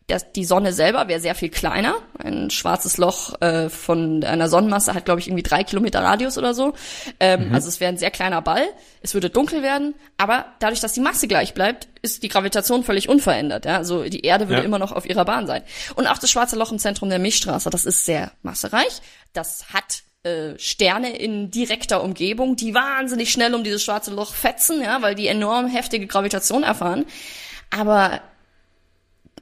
das, 0.07 0.31
die 0.33 0.45
Sonne 0.45 0.71
selber 0.71 1.07
wäre 1.07 1.19
sehr 1.19 1.33
viel 1.33 1.49
kleiner. 1.49 1.95
Ein 2.19 2.51
schwarzes 2.51 2.97
Loch 2.97 3.41
äh, 3.41 3.69
von 3.69 4.23
einer 4.23 4.49
Sonnenmasse 4.49 4.93
hat, 4.93 5.05
glaube 5.05 5.19
ich, 5.19 5.27
irgendwie 5.27 5.41
drei 5.41 5.63
Kilometer 5.63 6.03
Radius 6.03 6.37
oder 6.37 6.53
so. 6.53 6.73
Ähm, 7.19 7.49
mhm. 7.49 7.55
Also 7.55 7.69
es 7.69 7.79
wäre 7.79 7.91
ein 7.91 7.97
sehr 7.97 8.11
kleiner 8.11 8.41
Ball. 8.43 8.63
Es 9.01 9.15
würde 9.15 9.31
dunkel 9.31 9.63
werden, 9.63 9.95
aber 10.17 10.45
dadurch, 10.59 10.79
dass 10.79 10.93
die 10.93 10.99
Masse 10.99 11.27
gleich 11.27 11.55
bleibt, 11.55 11.87
ist 12.03 12.21
die 12.21 12.29
Gravitation 12.29 12.83
völlig 12.83 13.09
unverändert. 13.09 13.65
Ja? 13.65 13.77
Also 13.77 14.03
die 14.03 14.21
Erde 14.21 14.47
würde 14.47 14.61
ja. 14.61 14.65
immer 14.65 14.77
noch 14.77 14.91
auf 14.91 15.09
ihrer 15.09 15.25
Bahn 15.25 15.47
sein. 15.47 15.63
Und 15.95 16.05
auch 16.05 16.19
das 16.19 16.29
schwarze 16.29 16.55
Loch 16.55 16.71
im 16.71 16.77
Zentrum 16.77 17.09
der 17.09 17.19
Milchstraße, 17.19 17.71
das 17.71 17.85
ist 17.85 18.05
sehr 18.05 18.31
massereich. 18.43 19.01
Das 19.33 19.73
hat 19.73 20.03
äh, 20.21 20.57
Sterne 20.59 21.17
in 21.17 21.49
direkter 21.49 22.03
Umgebung, 22.03 22.55
die 22.55 22.75
wahnsinnig 22.75 23.31
schnell 23.31 23.55
um 23.55 23.63
dieses 23.63 23.83
schwarze 23.83 24.13
Loch 24.13 24.35
fetzen, 24.35 24.83
ja, 24.83 25.01
weil 25.01 25.15
die 25.15 25.27
enorm 25.27 25.65
heftige 25.65 26.05
Gravitation 26.05 26.61
erfahren. 26.61 27.05
Aber 27.71 28.21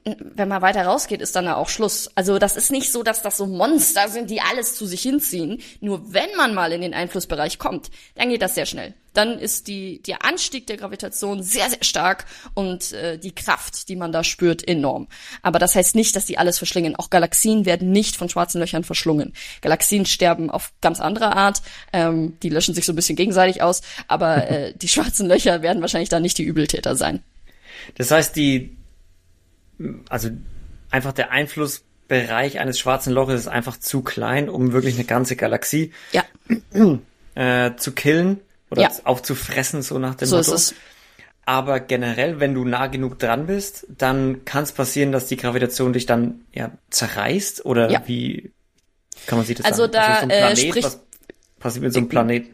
wenn 0.04 0.48
man 0.48 0.60
weiter 0.60 0.84
rausgeht, 0.84 1.22
ist 1.22 1.34
dann 1.34 1.46
da 1.46 1.56
auch 1.56 1.70
Schluss. 1.70 2.10
Also 2.14 2.38
das 2.38 2.56
ist 2.56 2.70
nicht 2.70 2.92
so, 2.92 3.02
dass 3.02 3.22
das 3.22 3.38
so 3.38 3.46
Monster 3.46 4.08
sind, 4.08 4.28
die 4.28 4.42
alles 4.42 4.76
zu 4.76 4.86
sich 4.86 5.00
hinziehen. 5.00 5.62
Nur 5.80 6.12
wenn 6.12 6.28
man 6.36 6.52
mal 6.54 6.72
in 6.72 6.82
den 6.82 6.92
Einflussbereich 6.92 7.58
kommt, 7.58 7.90
dann 8.14 8.28
geht 8.28 8.42
das 8.42 8.54
sehr 8.54 8.66
schnell. 8.66 8.92
Dann 9.14 9.38
ist 9.38 9.66
die, 9.68 10.02
der 10.02 10.24
Anstieg 10.24 10.66
der 10.66 10.76
Gravitation 10.76 11.42
sehr, 11.42 11.70
sehr 11.70 11.82
stark 11.82 12.26
und 12.52 12.92
äh, 12.92 13.16
die 13.16 13.34
Kraft, 13.34 13.88
die 13.88 13.96
man 13.96 14.12
da 14.12 14.24
spürt, 14.24 14.66
enorm. 14.66 15.08
Aber 15.40 15.58
das 15.58 15.74
heißt 15.74 15.94
nicht, 15.94 16.16
dass 16.16 16.26
die 16.26 16.36
alles 16.36 16.58
verschlingen. 16.58 16.96
Auch 16.96 17.08
Galaxien 17.10 17.64
werden 17.64 17.90
nicht 17.90 18.16
von 18.16 18.28
schwarzen 18.28 18.60
Löchern 18.60 18.84
verschlungen. 18.84 19.32
Galaxien 19.62 20.04
sterben 20.04 20.50
auf 20.50 20.72
ganz 20.82 21.00
andere 21.00 21.34
Art. 21.34 21.62
Ähm, 21.92 22.36
die 22.42 22.50
löschen 22.50 22.74
sich 22.74 22.84
so 22.84 22.92
ein 22.92 22.96
bisschen 22.96 23.16
gegenseitig 23.16 23.62
aus. 23.62 23.80
Aber 24.08 24.48
äh, 24.50 24.74
die 24.74 24.88
schwarzen 24.88 25.28
Löcher 25.28 25.62
werden 25.62 25.80
wahrscheinlich 25.80 26.10
da 26.10 26.20
nicht 26.20 26.36
die 26.36 26.44
Übeltäter 26.44 26.94
sein. 26.94 27.22
Das 27.96 28.10
heißt, 28.10 28.34
die 28.36 28.76
also 30.08 30.30
einfach 30.90 31.12
der 31.12 31.30
Einflussbereich 31.30 32.58
eines 32.58 32.78
schwarzen 32.78 33.12
Loches 33.12 33.40
ist 33.40 33.48
einfach 33.48 33.78
zu 33.78 34.02
klein, 34.02 34.48
um 34.48 34.72
wirklich 34.72 34.94
eine 34.94 35.04
ganze 35.04 35.36
Galaxie 35.36 35.92
ja. 36.12 36.24
äh, 37.34 37.76
zu 37.76 37.92
killen 37.92 38.40
oder 38.70 38.82
ja. 38.82 38.90
aufzufressen, 39.04 39.82
so 39.82 39.98
nach 39.98 40.14
dem 40.14 40.28
so 40.28 40.36
Motto. 40.36 40.54
Ist 40.54 40.72
es. 40.72 40.74
Aber 41.46 41.80
generell, 41.80 42.40
wenn 42.40 42.54
du 42.54 42.64
nah 42.64 42.86
genug 42.86 43.18
dran 43.18 43.46
bist, 43.46 43.86
dann 43.88 44.46
kann 44.46 44.64
es 44.64 44.72
passieren, 44.72 45.12
dass 45.12 45.26
die 45.26 45.36
Gravitation 45.36 45.92
dich 45.92 46.06
dann 46.06 46.40
ja 46.54 46.70
zerreißt 46.88 47.66
oder 47.66 47.90
ja. 47.90 48.02
wie 48.06 48.52
kann 49.26 49.38
man 49.38 49.46
sich 49.46 49.56
das 49.56 49.66
also 49.66 49.82
sagen? 49.82 49.92
Da, 49.92 50.06
also 50.06 50.22
so 50.22 50.28
Planet, 50.28 50.76
äh, 50.76 50.82
was 50.82 51.00
passiert 51.58 51.82
mit 51.82 51.92
so 51.92 51.98
einem 51.98 52.08
Planet? 52.08 52.46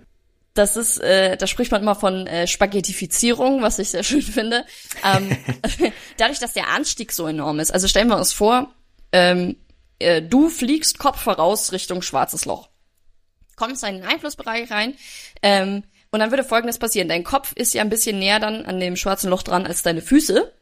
Das 0.54 0.76
ist, 0.76 0.98
äh, 0.98 1.36
da 1.36 1.46
spricht 1.46 1.70
man 1.70 1.82
immer 1.82 1.94
von 1.94 2.26
äh, 2.26 2.46
Spaghettifizierung, 2.46 3.62
was 3.62 3.78
ich 3.78 3.90
sehr 3.90 4.02
schön 4.02 4.22
finde. 4.22 4.64
Ähm, 5.04 5.36
dadurch, 6.16 6.40
dass 6.40 6.54
der 6.54 6.68
Anstieg 6.68 7.12
so 7.12 7.26
enorm 7.26 7.60
ist. 7.60 7.72
Also 7.72 7.86
stellen 7.86 8.08
wir 8.08 8.16
uns 8.16 8.32
vor, 8.32 8.74
ähm, 9.12 9.56
äh, 10.00 10.22
du 10.22 10.48
fliegst 10.48 10.98
Kopf 10.98 11.20
voraus 11.20 11.72
Richtung 11.72 12.02
schwarzes 12.02 12.44
Loch. 12.46 12.68
Kommst 13.56 13.84
in 13.84 13.96
den 13.96 14.04
Einflussbereich 14.04 14.70
rein, 14.70 14.94
ähm, 15.42 15.84
und 16.10 16.18
dann 16.18 16.30
würde 16.30 16.44
Folgendes 16.44 16.78
passieren. 16.78 17.08
Dein 17.08 17.24
Kopf 17.24 17.52
ist 17.54 17.72
ja 17.74 17.82
ein 17.82 17.90
bisschen 17.90 18.18
näher 18.18 18.40
dann 18.40 18.64
an 18.66 18.80
dem 18.80 18.96
schwarzen 18.96 19.30
Loch 19.30 19.42
dran 19.42 19.66
als 19.66 19.82
deine 19.82 20.02
Füße. 20.02 20.52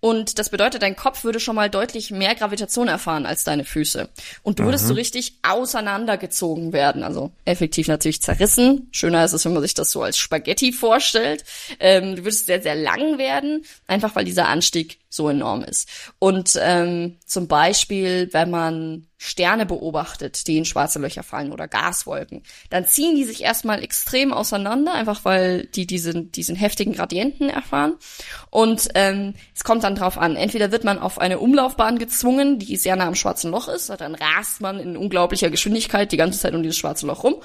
Und 0.00 0.38
das 0.38 0.50
bedeutet, 0.50 0.82
dein 0.82 0.96
Kopf 0.96 1.24
würde 1.24 1.40
schon 1.40 1.56
mal 1.56 1.70
deutlich 1.70 2.10
mehr 2.10 2.34
Gravitation 2.34 2.88
erfahren 2.88 3.26
als 3.26 3.44
deine 3.44 3.64
Füße. 3.64 4.08
Und 4.42 4.58
du 4.58 4.64
würdest 4.64 4.84
mhm. 4.84 4.88
so 4.88 4.94
richtig 4.94 5.38
auseinandergezogen 5.42 6.72
werden. 6.72 7.02
Also 7.02 7.32
effektiv 7.44 7.88
natürlich 7.88 8.20
zerrissen. 8.22 8.88
Schöner 8.92 9.24
ist 9.24 9.32
es, 9.32 9.44
wenn 9.44 9.54
man 9.54 9.62
sich 9.62 9.74
das 9.74 9.90
so 9.90 10.02
als 10.02 10.18
Spaghetti 10.18 10.72
vorstellt. 10.72 11.44
Ähm, 11.80 12.16
du 12.16 12.24
würdest 12.24 12.46
sehr, 12.46 12.62
sehr 12.62 12.74
lang 12.74 13.18
werden, 13.18 13.64
einfach 13.86 14.14
weil 14.14 14.24
dieser 14.24 14.48
Anstieg 14.48 14.98
so 15.14 15.28
enorm 15.28 15.62
ist. 15.62 15.88
Und 16.18 16.58
ähm, 16.60 17.18
zum 17.24 17.48
Beispiel, 17.48 18.28
wenn 18.32 18.50
man 18.50 19.06
Sterne 19.16 19.64
beobachtet, 19.64 20.46
die 20.46 20.58
in 20.58 20.66
schwarze 20.66 20.98
Löcher 20.98 21.22
fallen 21.22 21.52
oder 21.52 21.66
Gaswolken, 21.66 22.42
dann 22.68 22.86
ziehen 22.86 23.16
die 23.16 23.24
sich 23.24 23.42
erstmal 23.42 23.82
extrem 23.82 24.34
auseinander, 24.34 24.92
einfach 24.92 25.24
weil 25.24 25.64
die 25.66 25.86
diesen, 25.86 26.30
diesen 26.30 26.56
heftigen 26.56 26.92
Gradienten 26.92 27.48
erfahren. 27.48 27.94
Und 28.50 28.88
ähm, 28.94 29.34
es 29.54 29.64
kommt 29.64 29.82
dann 29.82 29.94
drauf 29.94 30.18
an, 30.18 30.36
entweder 30.36 30.72
wird 30.72 30.84
man 30.84 30.98
auf 30.98 31.18
eine 31.18 31.38
Umlaufbahn 31.38 31.98
gezwungen, 31.98 32.58
die 32.58 32.76
sehr 32.76 32.96
nah 32.96 33.06
am 33.06 33.14
schwarzen 33.14 33.50
Loch 33.50 33.68
ist, 33.68 33.88
dann 33.88 34.14
rast 34.14 34.60
man 34.60 34.78
in 34.78 34.96
unglaublicher 34.96 35.48
Geschwindigkeit 35.48 36.12
die 36.12 36.18
ganze 36.18 36.38
Zeit 36.38 36.54
um 36.54 36.62
dieses 36.62 36.76
schwarze 36.76 37.06
Loch 37.06 37.24
rum, 37.24 37.36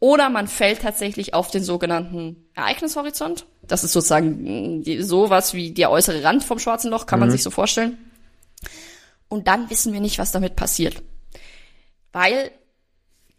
oder 0.00 0.30
man 0.30 0.46
fällt 0.46 0.82
tatsächlich 0.82 1.34
auf 1.34 1.50
den 1.50 1.62
sogenannten 1.62 2.48
Ereignishorizont. 2.54 3.46
Das 3.62 3.84
ist 3.84 3.92
sozusagen 3.92 4.80
mm, 4.80 5.02
sowas 5.02 5.54
wie 5.54 5.72
der 5.72 5.90
äußere 5.90 6.22
Rand 6.22 6.44
vom 6.44 6.58
schwarzen 6.58 6.90
Loch, 6.90 7.06
kann 7.06 7.18
mhm. 7.18 7.26
man 7.26 7.30
sich 7.30 7.42
so 7.42 7.50
vorstellen. 7.50 7.98
Und 9.28 9.48
dann 9.48 9.68
wissen 9.70 9.92
wir 9.92 10.00
nicht, 10.00 10.18
was 10.18 10.32
damit 10.32 10.56
passiert. 10.56 11.02
Weil 12.12 12.50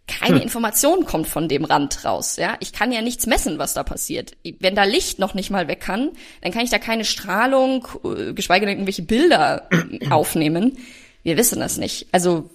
keine 0.10 0.38
hm. 0.38 0.44
Information 0.44 1.06
kommt 1.06 1.28
von 1.28 1.48
dem 1.48 1.64
Rand 1.66 2.04
raus, 2.04 2.38
ja. 2.38 2.58
Ich 2.60 2.74
kann 2.74 2.92
ja 2.92 3.02
nichts 3.02 3.28
messen, 3.28 3.60
was 3.60 3.76
da 3.76 3.84
passiert. 3.84 4.36
Wenn 4.60 4.76
da 4.76 4.84
Licht 4.84 5.20
noch 5.20 5.36
nicht 5.36 5.52
mal 5.52 5.68
weg 5.68 5.82
kann, 5.82 6.12
dann 6.42 6.52
kann 6.52 6.64
ich 6.64 6.72
da 6.72 6.80
keine 6.80 7.06
Strahlung, 7.06 7.88
äh, 8.04 8.34
geschweige 8.34 8.66
denn 8.66 8.76
irgendwelche 8.76 9.04
Bilder 9.04 9.70
aufnehmen. 10.10 10.78
Wir 11.24 11.38
wissen 11.38 11.60
das 11.60 11.78
nicht. 11.78 12.08
Also 12.12 12.50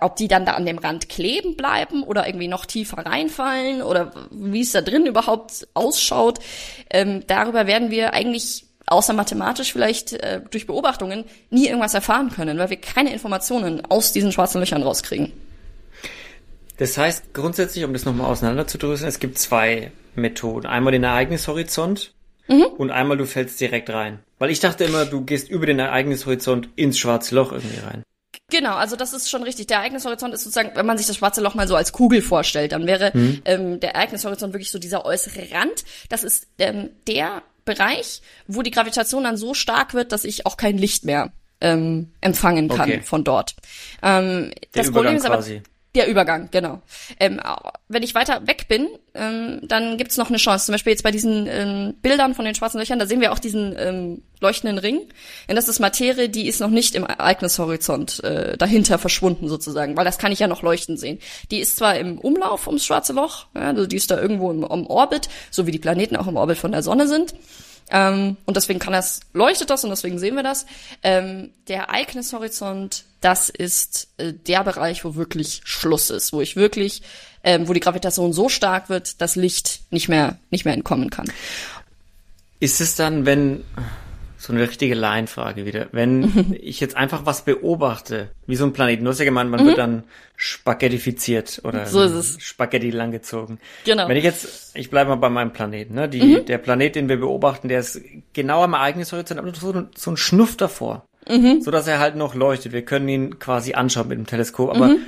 ob 0.00 0.16
die 0.16 0.28
dann 0.28 0.46
da 0.46 0.52
an 0.52 0.66
dem 0.66 0.78
Rand 0.78 1.08
kleben 1.08 1.56
bleiben 1.56 2.02
oder 2.02 2.26
irgendwie 2.26 2.48
noch 2.48 2.66
tiefer 2.66 3.04
reinfallen 3.04 3.82
oder 3.82 4.12
wie 4.30 4.62
es 4.62 4.72
da 4.72 4.80
drin 4.80 5.06
überhaupt 5.06 5.68
ausschaut, 5.74 6.38
ähm, 6.90 7.24
darüber 7.26 7.66
werden 7.66 7.90
wir 7.90 8.14
eigentlich 8.14 8.64
außer 8.86 9.12
mathematisch 9.12 9.72
vielleicht 9.72 10.12
äh, 10.14 10.40
durch 10.50 10.66
Beobachtungen 10.66 11.24
nie 11.50 11.66
irgendwas 11.66 11.94
erfahren 11.94 12.30
können, 12.30 12.58
weil 12.58 12.70
wir 12.70 12.80
keine 12.80 13.12
Informationen 13.12 13.84
aus 13.86 14.12
diesen 14.12 14.32
schwarzen 14.32 14.60
Löchern 14.60 14.82
rauskriegen. 14.82 15.32
Das 16.76 16.96
heißt 16.96 17.34
grundsätzlich, 17.34 17.84
um 17.84 17.92
das 17.92 18.04
nochmal 18.04 18.30
auseinanderzudröseln, 18.30 19.08
es 19.08 19.18
gibt 19.18 19.38
zwei 19.38 19.92
Methoden. 20.14 20.66
Einmal 20.66 20.92
den 20.92 21.04
Ereignishorizont 21.04 22.14
mhm. 22.48 22.64
und 22.78 22.90
einmal 22.90 23.16
du 23.16 23.26
fällst 23.26 23.60
direkt 23.60 23.90
rein. 23.90 24.20
Weil 24.38 24.50
ich 24.50 24.60
dachte 24.60 24.84
immer, 24.84 25.04
du 25.04 25.20
gehst 25.24 25.50
über 25.50 25.66
den 25.66 25.78
Ereignishorizont 25.78 26.70
ins 26.76 26.98
schwarze 26.98 27.34
Loch 27.34 27.52
irgendwie 27.52 27.80
rein. 27.80 28.02
Genau, 28.50 28.74
also 28.74 28.96
das 28.96 29.12
ist 29.12 29.30
schon 29.30 29.42
richtig. 29.42 29.68
Der 29.68 29.78
Ereignishorizont 29.78 30.34
ist 30.34 30.44
sozusagen, 30.44 30.72
wenn 30.74 30.86
man 30.86 30.98
sich 30.98 31.06
das 31.06 31.16
schwarze 31.16 31.40
Loch 31.40 31.54
mal 31.54 31.68
so 31.68 31.76
als 31.76 31.92
Kugel 31.92 32.22
vorstellt, 32.22 32.72
dann 32.72 32.86
wäre 32.86 33.10
mhm. 33.14 33.42
ähm, 33.44 33.80
der 33.80 33.94
Ereignishorizont 33.94 34.52
wirklich 34.52 34.70
so 34.70 34.78
dieser 34.78 35.04
äußere 35.04 35.52
Rand. 35.52 35.84
Das 36.08 36.24
ist 36.24 36.46
ähm, 36.58 36.90
der 37.06 37.42
Bereich, 37.64 38.22
wo 38.46 38.62
die 38.62 38.70
Gravitation 38.70 39.24
dann 39.24 39.36
so 39.36 39.54
stark 39.54 39.94
wird, 39.94 40.12
dass 40.12 40.24
ich 40.24 40.46
auch 40.46 40.56
kein 40.56 40.76
Licht 40.76 41.04
mehr 41.04 41.32
ähm, 41.60 42.12
empfangen 42.20 42.68
kann 42.68 42.88
okay. 42.88 43.02
von 43.02 43.24
dort. 43.24 43.54
Ähm, 44.02 44.52
das 44.72 44.88
Übergang 44.88 44.92
Problem 44.92 45.16
ist 45.16 45.26
aber, 45.26 45.36
quasi. 45.36 45.62
Der 45.96 46.06
Übergang, 46.06 46.48
genau. 46.52 46.82
Ähm, 47.18 47.40
wenn 47.88 48.04
ich 48.04 48.14
weiter 48.14 48.46
weg 48.46 48.68
bin, 48.68 48.88
ähm, 49.14 49.60
dann 49.64 49.98
gibt's 49.98 50.16
noch 50.16 50.28
eine 50.28 50.36
Chance. 50.36 50.66
Zum 50.66 50.72
Beispiel 50.72 50.92
jetzt 50.92 51.02
bei 51.02 51.10
diesen 51.10 51.48
ähm, 51.48 51.94
Bildern 52.00 52.34
von 52.34 52.44
den 52.44 52.54
schwarzen 52.54 52.78
Löchern, 52.78 53.00
da 53.00 53.06
sehen 53.06 53.20
wir 53.20 53.32
auch 53.32 53.40
diesen 53.40 53.74
ähm, 53.76 54.22
leuchtenden 54.38 54.78
Ring. 54.78 55.00
Und 55.48 55.56
das 55.56 55.68
ist 55.68 55.80
Materie, 55.80 56.28
die 56.28 56.46
ist 56.46 56.60
noch 56.60 56.70
nicht 56.70 56.94
im 56.94 57.04
Ereignishorizont 57.04 58.22
äh, 58.22 58.56
dahinter 58.56 58.98
verschwunden 58.98 59.48
sozusagen, 59.48 59.96
weil 59.96 60.04
das 60.04 60.18
kann 60.18 60.30
ich 60.30 60.38
ja 60.38 60.46
noch 60.46 60.62
leuchten 60.62 60.96
sehen. 60.96 61.18
Die 61.50 61.58
ist 61.58 61.76
zwar 61.76 61.96
im 61.98 62.18
Umlauf 62.20 62.68
ums 62.68 62.84
schwarze 62.84 63.12
Loch, 63.12 63.46
ja, 63.56 63.62
also 63.62 63.86
die 63.86 63.96
ist 63.96 64.12
da 64.12 64.20
irgendwo 64.20 64.52
im, 64.52 64.62
im 64.62 64.86
Orbit, 64.86 65.28
so 65.50 65.66
wie 65.66 65.72
die 65.72 65.80
Planeten 65.80 66.14
auch 66.14 66.28
im 66.28 66.36
Orbit 66.36 66.58
von 66.58 66.70
der 66.70 66.84
Sonne 66.84 67.08
sind. 67.08 67.34
Ähm, 67.90 68.36
und 68.46 68.56
deswegen 68.56 68.78
kann 68.78 68.92
das, 68.92 69.20
leuchtet 69.32 69.70
das 69.70 69.82
und 69.82 69.90
deswegen 69.90 70.18
sehen 70.20 70.36
wir 70.36 70.44
das. 70.44 70.66
Ähm, 71.02 71.50
der 71.66 71.84
Ereignishorizont, 71.88 73.04
das 73.20 73.48
ist 73.48 74.08
äh, 74.18 74.32
der 74.32 74.64
Bereich, 74.64 75.04
wo 75.04 75.14
wirklich 75.14 75.60
Schluss 75.64 76.10
ist, 76.10 76.32
wo 76.32 76.40
ich 76.40 76.56
wirklich, 76.56 77.02
ähm, 77.44 77.68
wo 77.68 77.72
die 77.72 77.80
Gravitation 77.80 78.32
so 78.32 78.48
stark 78.48 78.88
wird, 78.88 79.20
dass 79.20 79.36
Licht 79.36 79.80
nicht 79.90 80.08
mehr, 80.08 80.38
nicht 80.50 80.64
mehr 80.64 80.74
entkommen 80.74 81.10
kann. 81.10 81.30
Ist 82.60 82.80
es 82.80 82.96
dann, 82.96 83.26
wenn, 83.26 83.64
so 84.40 84.54
eine 84.54 84.62
richtige 84.62 84.94
Laienfrage 84.94 85.66
wieder. 85.66 85.88
Wenn 85.92 86.56
ich 86.62 86.80
jetzt 86.80 86.96
einfach 86.96 87.26
was 87.26 87.44
beobachte, 87.44 88.30
wie 88.46 88.56
so 88.56 88.64
ein 88.64 88.72
Planeten, 88.72 89.04
du 89.04 89.10
hast 89.10 89.18
ja 89.18 89.26
gemeint, 89.26 89.50
man 89.50 89.62
mhm. 89.62 89.66
wird 89.66 89.78
dann 89.78 90.04
spaghettifiziert 90.34 91.60
oder 91.62 91.84
so 91.84 92.02
ist 92.02 92.12
es. 92.12 92.42
Spaghetti 92.42 92.90
langgezogen. 92.90 93.58
Genau. 93.84 94.08
Wenn 94.08 94.16
ich 94.16 94.24
jetzt, 94.24 94.74
ich 94.74 94.88
bleibe 94.88 95.10
mal 95.10 95.16
bei 95.16 95.28
meinem 95.28 95.52
Planeten, 95.52 95.94
ne? 95.94 96.08
Die, 96.08 96.22
mhm. 96.22 96.46
Der 96.46 96.56
Planet, 96.56 96.96
den 96.96 97.10
wir 97.10 97.18
beobachten, 97.18 97.68
der 97.68 97.80
ist 97.80 98.00
genau 98.32 98.64
am 98.64 98.72
Ereignishorizont, 98.72 99.38
aber 99.38 99.54
so, 99.54 99.86
so 99.94 100.10
ein 100.10 100.16
Schnuff 100.16 100.56
davor. 100.56 101.04
Mhm. 101.30 101.62
So 101.62 101.70
dass 101.70 101.86
er 101.86 101.98
halt 101.98 102.16
noch 102.16 102.34
leuchtet. 102.34 102.72
Wir 102.72 102.84
können 102.84 103.08
ihn 103.08 103.38
quasi 103.38 103.74
anschauen 103.74 104.08
mit 104.08 104.18
dem 104.18 104.26
Teleskop, 104.26 104.70
aber 104.70 104.88
mhm. 104.88 104.98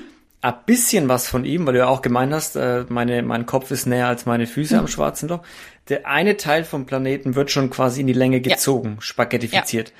ein 0.41 0.55
bisschen 0.67 1.09
was 1.09 1.29
von 1.29 1.45
ihm, 1.45 1.67
weil 1.67 1.75
du 1.75 1.81
ja 1.81 1.89
auch 1.89 2.03
gemeint 2.03 2.33
hast, 2.33 2.57
äh, 2.57 2.85
meine, 2.89 3.23
mein 3.23 3.47
Kopf 3.47 3.71
ist 3.71 3.87
näher 3.87 4.09
als 4.09 4.27
meine 4.27 4.47
Füße 4.47 4.77
am 4.77 4.85
mhm. 4.85 4.89
schwarzen 4.89 5.29
Loch 5.29 5.41
der 5.89 6.07
eine 6.07 6.37
Teil 6.37 6.65
vom 6.65 6.87
Planeten 6.87 7.35
wird 7.35 7.51
schon 7.51 7.71
quasi 7.71 8.01
in 8.01 8.07
die 8.07 8.13
Länge 8.13 8.41
gezogen, 8.41 8.95
ja. 8.97 9.03
spaghettifiziert. 9.03 9.89
Ja. 9.89 9.95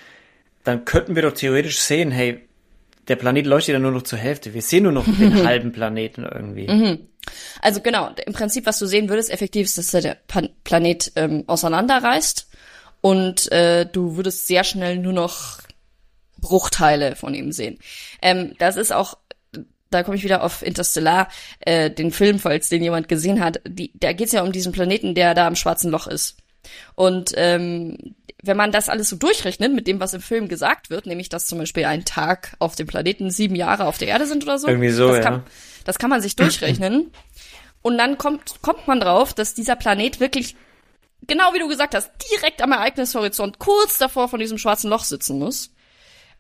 Dann 0.65 0.85
könnten 0.85 1.17
wir 1.17 1.23
doch 1.23 1.33
theoretisch 1.33 1.81
sehen, 1.81 2.11
hey, 2.11 2.41
der 3.09 3.17
Planet 3.17 3.47
leuchtet 3.47 3.73
ja 3.73 3.79
nur 3.81 3.91
noch 3.91 4.03
zur 4.03 4.19
Hälfte. 4.19 4.55
Wir 4.55 4.63
sehen 4.63 4.85
nur 4.85 4.93
noch 4.93 5.05
den 5.19 5.45
halben 5.45 5.73
Planeten 5.73 6.25
irgendwie. 6.25 6.69
Mhm. 6.69 7.09
Also 7.61 7.81
genau, 7.81 8.11
im 8.25 8.33
Prinzip, 8.33 8.67
was 8.67 8.79
du 8.79 8.87
sehen 8.87 9.09
würdest, 9.09 9.31
effektiv 9.31 9.67
ist, 9.67 9.79
dass 9.79 9.91
der 9.91 10.17
Planet 10.65 11.13
ähm, 11.17 11.45
auseinanderreißt 11.47 12.49
und 13.01 13.51
äh, 13.51 13.87
du 13.87 14.17
würdest 14.17 14.47
sehr 14.47 14.65
schnell 14.65 14.99
nur 14.99 15.13
noch 15.13 15.59
Bruchteile 16.43 17.17
von 17.17 17.33
ihm 17.33 17.53
sehen. 17.53 17.79
Ähm, 18.21 18.55
das 18.59 18.77
ist 18.77 18.93
auch 18.93 19.17
da 19.93 20.03
komme 20.03 20.17
ich 20.17 20.25
wieder 20.25 20.43
auf 20.43 20.63
Interstellar, 20.63 21.29
äh, 21.61 21.91
den 21.91 22.13
Film, 22.13 22.39
falls 22.39 22.69
den 22.71 22.83
jemand 22.83 23.09
gesehen 23.09 23.45
hat. 23.45 23.61
Die, 23.69 23.93
da 23.95 24.13
geht's 24.13 24.33
ja 24.33 24.43
um 24.43 24.51
diesen 24.51 24.73
Planeten, 24.73 25.15
der 25.15 25.35
da 25.35 25.47
am 25.47 25.55
schwarzen 25.55 25.91
Loch 25.91 26.07
ist. 26.07 26.39
Und 26.95 27.33
ähm, 27.37 28.15
wenn 28.43 28.57
man 28.57 28.73
das 28.73 28.89
alles 28.89 29.09
so 29.09 29.17
durchrechnet 29.17 29.73
mit 29.73 29.87
dem, 29.87 30.01
was 30.01 30.15
im 30.15 30.21
Film 30.21 30.49
gesagt 30.49 30.91
wird, 30.91 31.07
nämlich 31.07 31.29
dass 31.29 31.47
zum 31.47 31.59
Beispiel 31.59 31.85
ein 31.85 32.05
Tag 32.05 32.57
auf 32.59 32.75
dem 32.75 32.87
Planeten 32.87 33.31
sieben 33.31 33.55
Jahre 33.55 33.87
auf 33.87 33.99
der 33.99 34.09
Erde 34.09 34.27
sind 34.27 34.45
oder 34.45 34.59
so, 34.59 34.67
irgendwie 34.67 34.91
so, 34.91 35.09
das 35.09 35.19
ja. 35.19 35.23
Kann, 35.23 35.43
das 35.85 35.99
kann 35.99 36.11
man 36.11 36.23
sich 36.23 36.37
durchrechnen. 36.37 37.11
Und 37.83 37.99
dann 37.99 38.17
kommt 38.17 38.63
kommt 38.63 38.87
man 38.87 39.01
drauf, 39.01 39.35
dass 39.35 39.55
dieser 39.55 39.77
Planet 39.77 40.21
wirklich 40.21 40.57
genau 41.27 41.53
wie 41.55 41.59
du 41.59 41.69
gesagt 41.69 41.95
hast, 41.95 42.11
direkt 42.33 42.63
am 42.63 42.73
Ereignishorizont, 42.73 43.59
kurz 43.59 43.99
davor 43.99 44.29
von 44.29 44.41
diesem 44.41 44.59
schwarzen 44.59 44.91
Loch 44.91 45.05
sitzen 45.05 45.39
muss. 45.39 45.72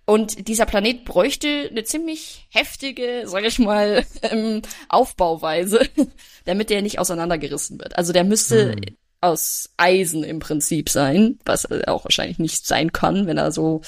Und 0.04 0.48
dieser 0.48 0.66
Planet 0.66 1.04
bräuchte 1.04 1.68
eine 1.70 1.84
ziemlich 1.84 2.46
heftige, 2.50 3.22
sag 3.26 3.44
ich 3.44 3.58
mal, 3.58 4.04
ähm, 4.22 4.62
Aufbauweise, 4.88 5.88
damit 6.44 6.70
der 6.70 6.82
nicht 6.82 6.98
auseinandergerissen 6.98 7.78
wird. 7.78 7.96
Also 7.96 8.12
der 8.12 8.24
müsste 8.24 8.72
hm. 8.72 8.80
aus 9.20 9.70
Eisen 9.76 10.24
im 10.24 10.40
Prinzip 10.40 10.88
sein, 10.88 11.38
was 11.44 11.70
auch 11.86 12.04
wahrscheinlich 12.04 12.38
nicht 12.38 12.66
sein 12.66 12.92
kann, 12.92 13.26
wenn 13.26 13.38
er 13.38 13.52
so 13.52 13.82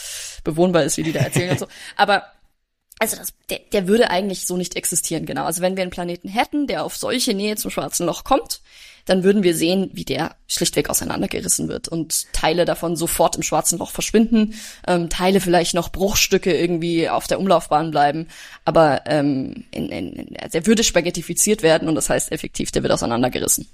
bewohnbar 0.44 0.84
ist, 0.84 0.96
wie 0.98 1.02
die 1.02 1.12
da 1.12 1.20
erzählen 1.20 1.50
und 1.50 1.58
so. 1.58 1.66
Aber 1.96 2.24
also 3.00 3.16
das, 3.16 3.34
der, 3.50 3.58
der 3.72 3.88
würde 3.88 4.08
eigentlich 4.10 4.46
so 4.46 4.56
nicht 4.56 4.76
existieren, 4.76 5.26
genau. 5.26 5.44
Also 5.44 5.62
wenn 5.62 5.76
wir 5.76 5.82
einen 5.82 5.90
Planeten 5.90 6.28
hätten, 6.28 6.68
der 6.68 6.84
auf 6.84 6.96
solche 6.96 7.34
Nähe 7.34 7.56
zum 7.56 7.72
Schwarzen 7.72 8.06
Loch 8.06 8.22
kommt, 8.22 8.60
dann 9.06 9.24
würden 9.24 9.42
wir 9.42 9.54
sehen, 9.54 9.90
wie 9.92 10.04
der 10.04 10.36
schlichtweg 10.46 10.90
auseinandergerissen 10.90 11.68
wird 11.68 11.88
und 11.88 12.32
Teile 12.32 12.64
davon 12.64 12.96
sofort 12.96 13.36
im 13.36 13.42
schwarzen 13.42 13.78
Loch 13.78 13.90
verschwinden, 13.90 14.54
ähm, 14.86 15.08
Teile 15.08 15.40
vielleicht 15.40 15.74
noch 15.74 15.90
Bruchstücke 15.90 16.52
irgendwie 16.52 17.08
auf 17.08 17.26
der 17.26 17.40
Umlaufbahn 17.40 17.90
bleiben, 17.90 18.28
aber 18.64 19.02
ähm, 19.06 19.64
in, 19.70 19.88
in, 19.88 20.36
also 20.40 20.58
er 20.58 20.66
würde 20.66 20.84
spaghettifiziert 20.84 21.62
werden 21.62 21.88
und 21.88 21.94
das 21.94 22.10
heißt 22.10 22.32
effektiv, 22.32 22.70
der 22.70 22.82
wird 22.82 22.92
auseinandergerissen. 22.92 23.68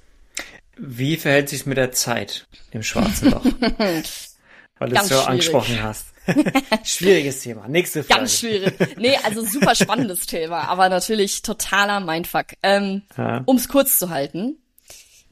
Wie 0.76 1.16
verhält 1.16 1.48
sich 1.48 1.66
mit 1.66 1.76
der 1.76 1.92
Zeit 1.92 2.46
im 2.70 2.82
schwarzen 2.82 3.30
Loch? 3.30 3.44
Weil 4.78 4.88
du 4.88 4.96
es 4.96 5.08
so 5.08 5.20
angesprochen 5.20 5.82
hast. 5.82 6.06
Schwieriges 6.84 7.42
Thema. 7.42 7.68
Nächste 7.68 8.02
Frage. 8.02 8.20
Ganz 8.20 8.38
schwierig. 8.38 8.74
Nee, 8.96 9.16
also 9.22 9.44
super 9.44 9.74
spannendes 9.74 10.20
Thema, 10.26 10.68
aber 10.68 10.88
natürlich 10.88 11.42
totaler 11.42 12.00
Mindfuck. 12.00 12.46
Ähm, 12.62 13.02
ja. 13.16 13.42
Um 13.44 13.56
es 13.56 13.68
kurz 13.68 13.98
zu 13.98 14.10
halten, 14.10 14.56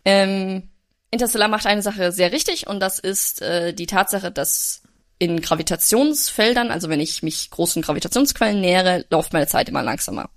ähm, 0.08 0.70
Interstellar 1.10 1.48
macht 1.48 1.66
eine 1.66 1.82
Sache 1.82 2.12
sehr 2.12 2.32
richtig 2.32 2.66
und 2.66 2.80
das 2.80 2.98
ist 2.98 3.42
äh, 3.42 3.74
die 3.74 3.86
Tatsache, 3.86 4.30
dass 4.30 4.82
in 5.18 5.40
Gravitationsfeldern, 5.40 6.70
also 6.70 6.88
wenn 6.88 7.00
ich 7.00 7.22
mich 7.22 7.50
großen 7.50 7.82
Gravitationsquellen 7.82 8.60
nähere, 8.60 9.04
läuft 9.10 9.34
meine 9.34 9.48
Zeit 9.48 9.68
immer 9.68 9.82
langsamer. 9.82 10.30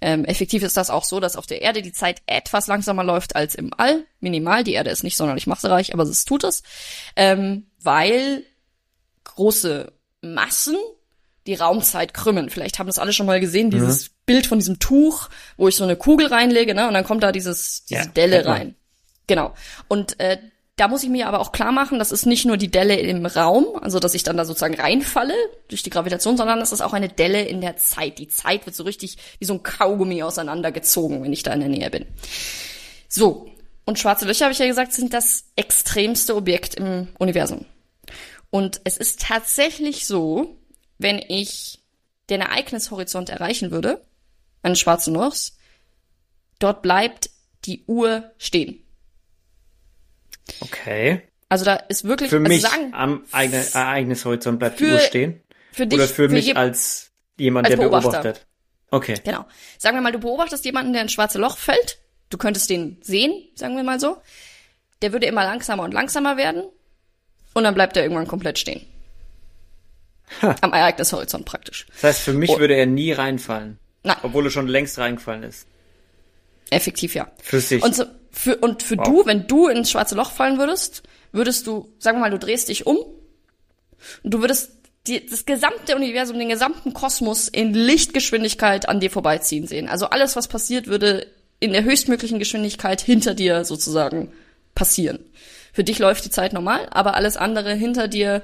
Ähm, 0.00 0.24
effektiv 0.24 0.64
ist 0.64 0.76
das 0.76 0.90
auch 0.90 1.04
so, 1.04 1.20
dass 1.20 1.36
auf 1.36 1.46
der 1.46 1.62
Erde 1.62 1.82
die 1.82 1.92
Zeit 1.92 2.20
etwas 2.26 2.66
langsamer 2.66 3.04
läuft 3.04 3.36
als 3.36 3.54
im 3.54 3.72
All. 3.76 4.04
Minimal. 4.20 4.64
Die 4.64 4.72
Erde 4.72 4.90
ist 4.90 5.04
nicht 5.04 5.16
sonderlich 5.16 5.46
massereich, 5.46 5.92
aber 5.92 6.02
es 6.04 6.24
tut 6.24 6.44
es. 6.44 6.62
Ähm, 7.14 7.66
weil 7.80 8.42
große 9.24 9.92
Massen 10.22 10.76
die 11.46 11.54
Raumzeit 11.54 12.14
krümmen. 12.14 12.50
Vielleicht 12.50 12.78
haben 12.78 12.86
das 12.86 12.98
alle 12.98 13.12
schon 13.12 13.26
mal 13.26 13.40
gesehen, 13.40 13.70
dieses 13.70 14.08
mhm. 14.08 14.12
Bild 14.26 14.46
von 14.46 14.58
diesem 14.58 14.78
Tuch, 14.78 15.28
wo 15.56 15.68
ich 15.68 15.76
so 15.76 15.84
eine 15.84 15.96
Kugel 15.96 16.28
reinlege, 16.28 16.74
ne, 16.74 16.88
und 16.88 16.94
dann 16.94 17.04
kommt 17.04 17.22
da 17.22 17.32
dieses, 17.32 17.84
diese 17.84 18.02
ja, 18.02 18.06
Delle 18.06 18.46
rein. 18.46 18.76
Genau. 19.26 19.54
Und 19.88 20.18
äh, 20.20 20.38
da 20.76 20.88
muss 20.88 21.02
ich 21.02 21.10
mir 21.10 21.28
aber 21.28 21.40
auch 21.40 21.52
klar 21.52 21.70
machen, 21.70 21.98
das 21.98 22.12
ist 22.12 22.24
nicht 22.24 22.46
nur 22.46 22.56
die 22.56 22.70
Delle 22.70 22.98
im 22.98 23.26
Raum, 23.26 23.66
also 23.80 23.98
dass 23.98 24.14
ich 24.14 24.22
dann 24.22 24.36
da 24.36 24.44
sozusagen 24.44 24.74
reinfalle 24.74 25.34
durch 25.68 25.82
die 25.82 25.90
Gravitation, 25.90 26.36
sondern 26.36 26.60
das 26.60 26.72
ist 26.72 26.80
auch 26.80 26.94
eine 26.94 27.08
Delle 27.08 27.42
in 27.42 27.60
der 27.60 27.76
Zeit. 27.76 28.18
Die 28.18 28.28
Zeit 28.28 28.64
wird 28.64 28.74
so 28.74 28.82
richtig 28.84 29.18
wie 29.38 29.44
so 29.44 29.52
ein 29.52 29.62
Kaugummi 29.62 30.22
auseinandergezogen, 30.22 31.22
wenn 31.22 31.32
ich 31.32 31.42
da 31.42 31.52
in 31.52 31.60
der 31.60 31.68
Nähe 31.68 31.90
bin. 31.90 32.06
So. 33.08 33.48
Und 33.84 33.98
schwarze 33.98 34.24
Löcher, 34.24 34.44
habe 34.44 34.52
ich 34.52 34.60
ja 34.60 34.66
gesagt, 34.66 34.92
sind 34.92 35.12
das 35.12 35.44
extremste 35.56 36.36
Objekt 36.36 36.76
im 36.76 37.08
Universum. 37.18 37.66
Und 38.50 38.80
es 38.84 38.96
ist 38.96 39.20
tatsächlich 39.20 40.06
so, 40.06 40.56
wenn 40.98 41.18
ich 41.18 41.80
den 42.30 42.40
Ereignishorizont 42.40 43.28
erreichen 43.28 43.70
würde, 43.70 44.04
eines 44.62 44.78
schwarzen 44.78 45.14
Lochs, 45.14 45.56
dort 46.58 46.82
bleibt 46.82 47.30
die 47.64 47.84
Uhr 47.86 48.30
stehen. 48.38 48.81
Okay. 50.60 51.22
Also 51.48 51.64
da 51.64 51.74
ist 51.74 52.04
wirklich 52.04 52.30
für 52.30 52.36
also 52.36 52.48
mich 52.48 52.62
sagen, 52.62 52.94
am 52.94 53.24
eigenen 53.30 53.64
Ereignishorizont 53.72 54.58
bleibt 54.58 54.78
für, 54.78 54.86
die 54.86 54.92
Uhr 54.92 54.98
stehen. 55.00 55.42
Für 55.72 55.86
dich, 55.86 55.98
Oder 55.98 56.08
für, 56.08 56.28
für 56.28 56.34
mich 56.34 56.56
als 56.56 57.10
jemand, 57.36 57.66
als 57.66 57.76
der 57.76 57.82
Beobachter. 57.82 58.10
beobachtet. 58.10 58.46
Okay. 58.90 59.14
Genau. 59.24 59.44
Sagen 59.78 59.96
wir 59.96 60.02
mal, 60.02 60.12
du 60.12 60.18
beobachtest 60.18 60.64
jemanden, 60.64 60.92
der 60.92 61.02
ins 61.02 61.12
schwarze 61.12 61.38
Loch 61.38 61.56
fällt. 61.56 61.98
Du 62.30 62.38
könntest 62.38 62.70
den 62.70 62.98
sehen, 63.02 63.32
sagen 63.54 63.76
wir 63.76 63.82
mal 63.82 64.00
so. 64.00 64.16
Der 65.02 65.12
würde 65.12 65.26
immer 65.26 65.44
langsamer 65.44 65.82
und 65.82 65.92
langsamer 65.92 66.36
werden. 66.36 66.64
Und 67.54 67.64
dann 67.64 67.74
bleibt 67.74 67.96
er 67.96 68.02
irgendwann 68.02 68.26
komplett 68.26 68.58
stehen. 68.58 68.86
Ha. 70.40 70.56
Am 70.62 70.72
Ereignishorizont 70.72 71.44
praktisch. 71.44 71.86
Das 71.92 72.04
heißt, 72.04 72.20
für 72.20 72.32
mich 72.32 72.50
oh. 72.50 72.58
würde 72.58 72.74
er 72.74 72.86
nie 72.86 73.12
reinfallen. 73.12 73.78
Nein. 74.02 74.16
Obwohl 74.22 74.46
er 74.46 74.50
schon 74.50 74.68
längst 74.68 74.98
reingefallen 74.98 75.42
ist. 75.42 75.66
Effektiv, 76.70 77.14
ja. 77.14 77.30
Für 77.42 77.60
sich. 77.60 77.82
Und 77.82 77.94
so, 77.94 78.04
für, 78.32 78.56
und 78.56 78.82
für 78.82 78.96
wow. 78.96 79.06
du, 79.06 79.26
wenn 79.26 79.46
du 79.46 79.68
ins 79.68 79.90
schwarze 79.90 80.14
Loch 80.14 80.32
fallen 80.32 80.58
würdest, 80.58 81.02
würdest 81.30 81.66
du, 81.66 81.88
sagen 81.98 82.16
wir 82.18 82.22
mal, 82.22 82.30
du 82.30 82.38
drehst 82.38 82.68
dich 82.68 82.86
um 82.86 82.96
und 82.96 84.34
du 84.34 84.40
würdest 84.40 84.72
die, 85.06 85.24
das 85.26 85.44
gesamte 85.44 85.96
Universum, 85.96 86.38
den 86.38 86.48
gesamten 86.48 86.94
Kosmos 86.94 87.48
in 87.48 87.74
Lichtgeschwindigkeit 87.74 88.88
an 88.88 89.00
dir 89.00 89.10
vorbeiziehen 89.10 89.66
sehen. 89.66 89.88
Also 89.88 90.06
alles, 90.06 90.36
was 90.36 90.48
passiert, 90.48 90.86
würde 90.86 91.26
in 91.60 91.72
der 91.72 91.84
höchstmöglichen 91.84 92.38
Geschwindigkeit 92.38 93.00
hinter 93.00 93.34
dir 93.34 93.64
sozusagen 93.64 94.32
passieren. 94.74 95.20
Für 95.72 95.84
dich 95.84 95.98
läuft 95.98 96.24
die 96.24 96.30
Zeit 96.30 96.52
normal, 96.52 96.88
aber 96.90 97.14
alles 97.14 97.36
andere 97.36 97.74
hinter 97.74 98.08
dir 98.08 98.42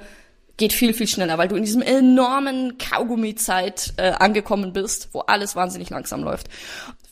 geht 0.57 0.73
viel, 0.73 0.93
viel 0.93 1.07
schneller, 1.07 1.39
weil 1.39 1.49
du 1.49 1.57
in 1.57 1.65
diesem 1.65 1.83
enormen 1.83 2.79
Kaugummi-Zeit 2.79 3.95
äh, 3.97 4.11
angekommen 4.11 4.73
bist, 4.73 5.09
wo 5.13 5.21
alles 5.21 5.55
wahnsinnig 5.55 5.91
langsam 5.91 6.25
läuft. 6.25 6.49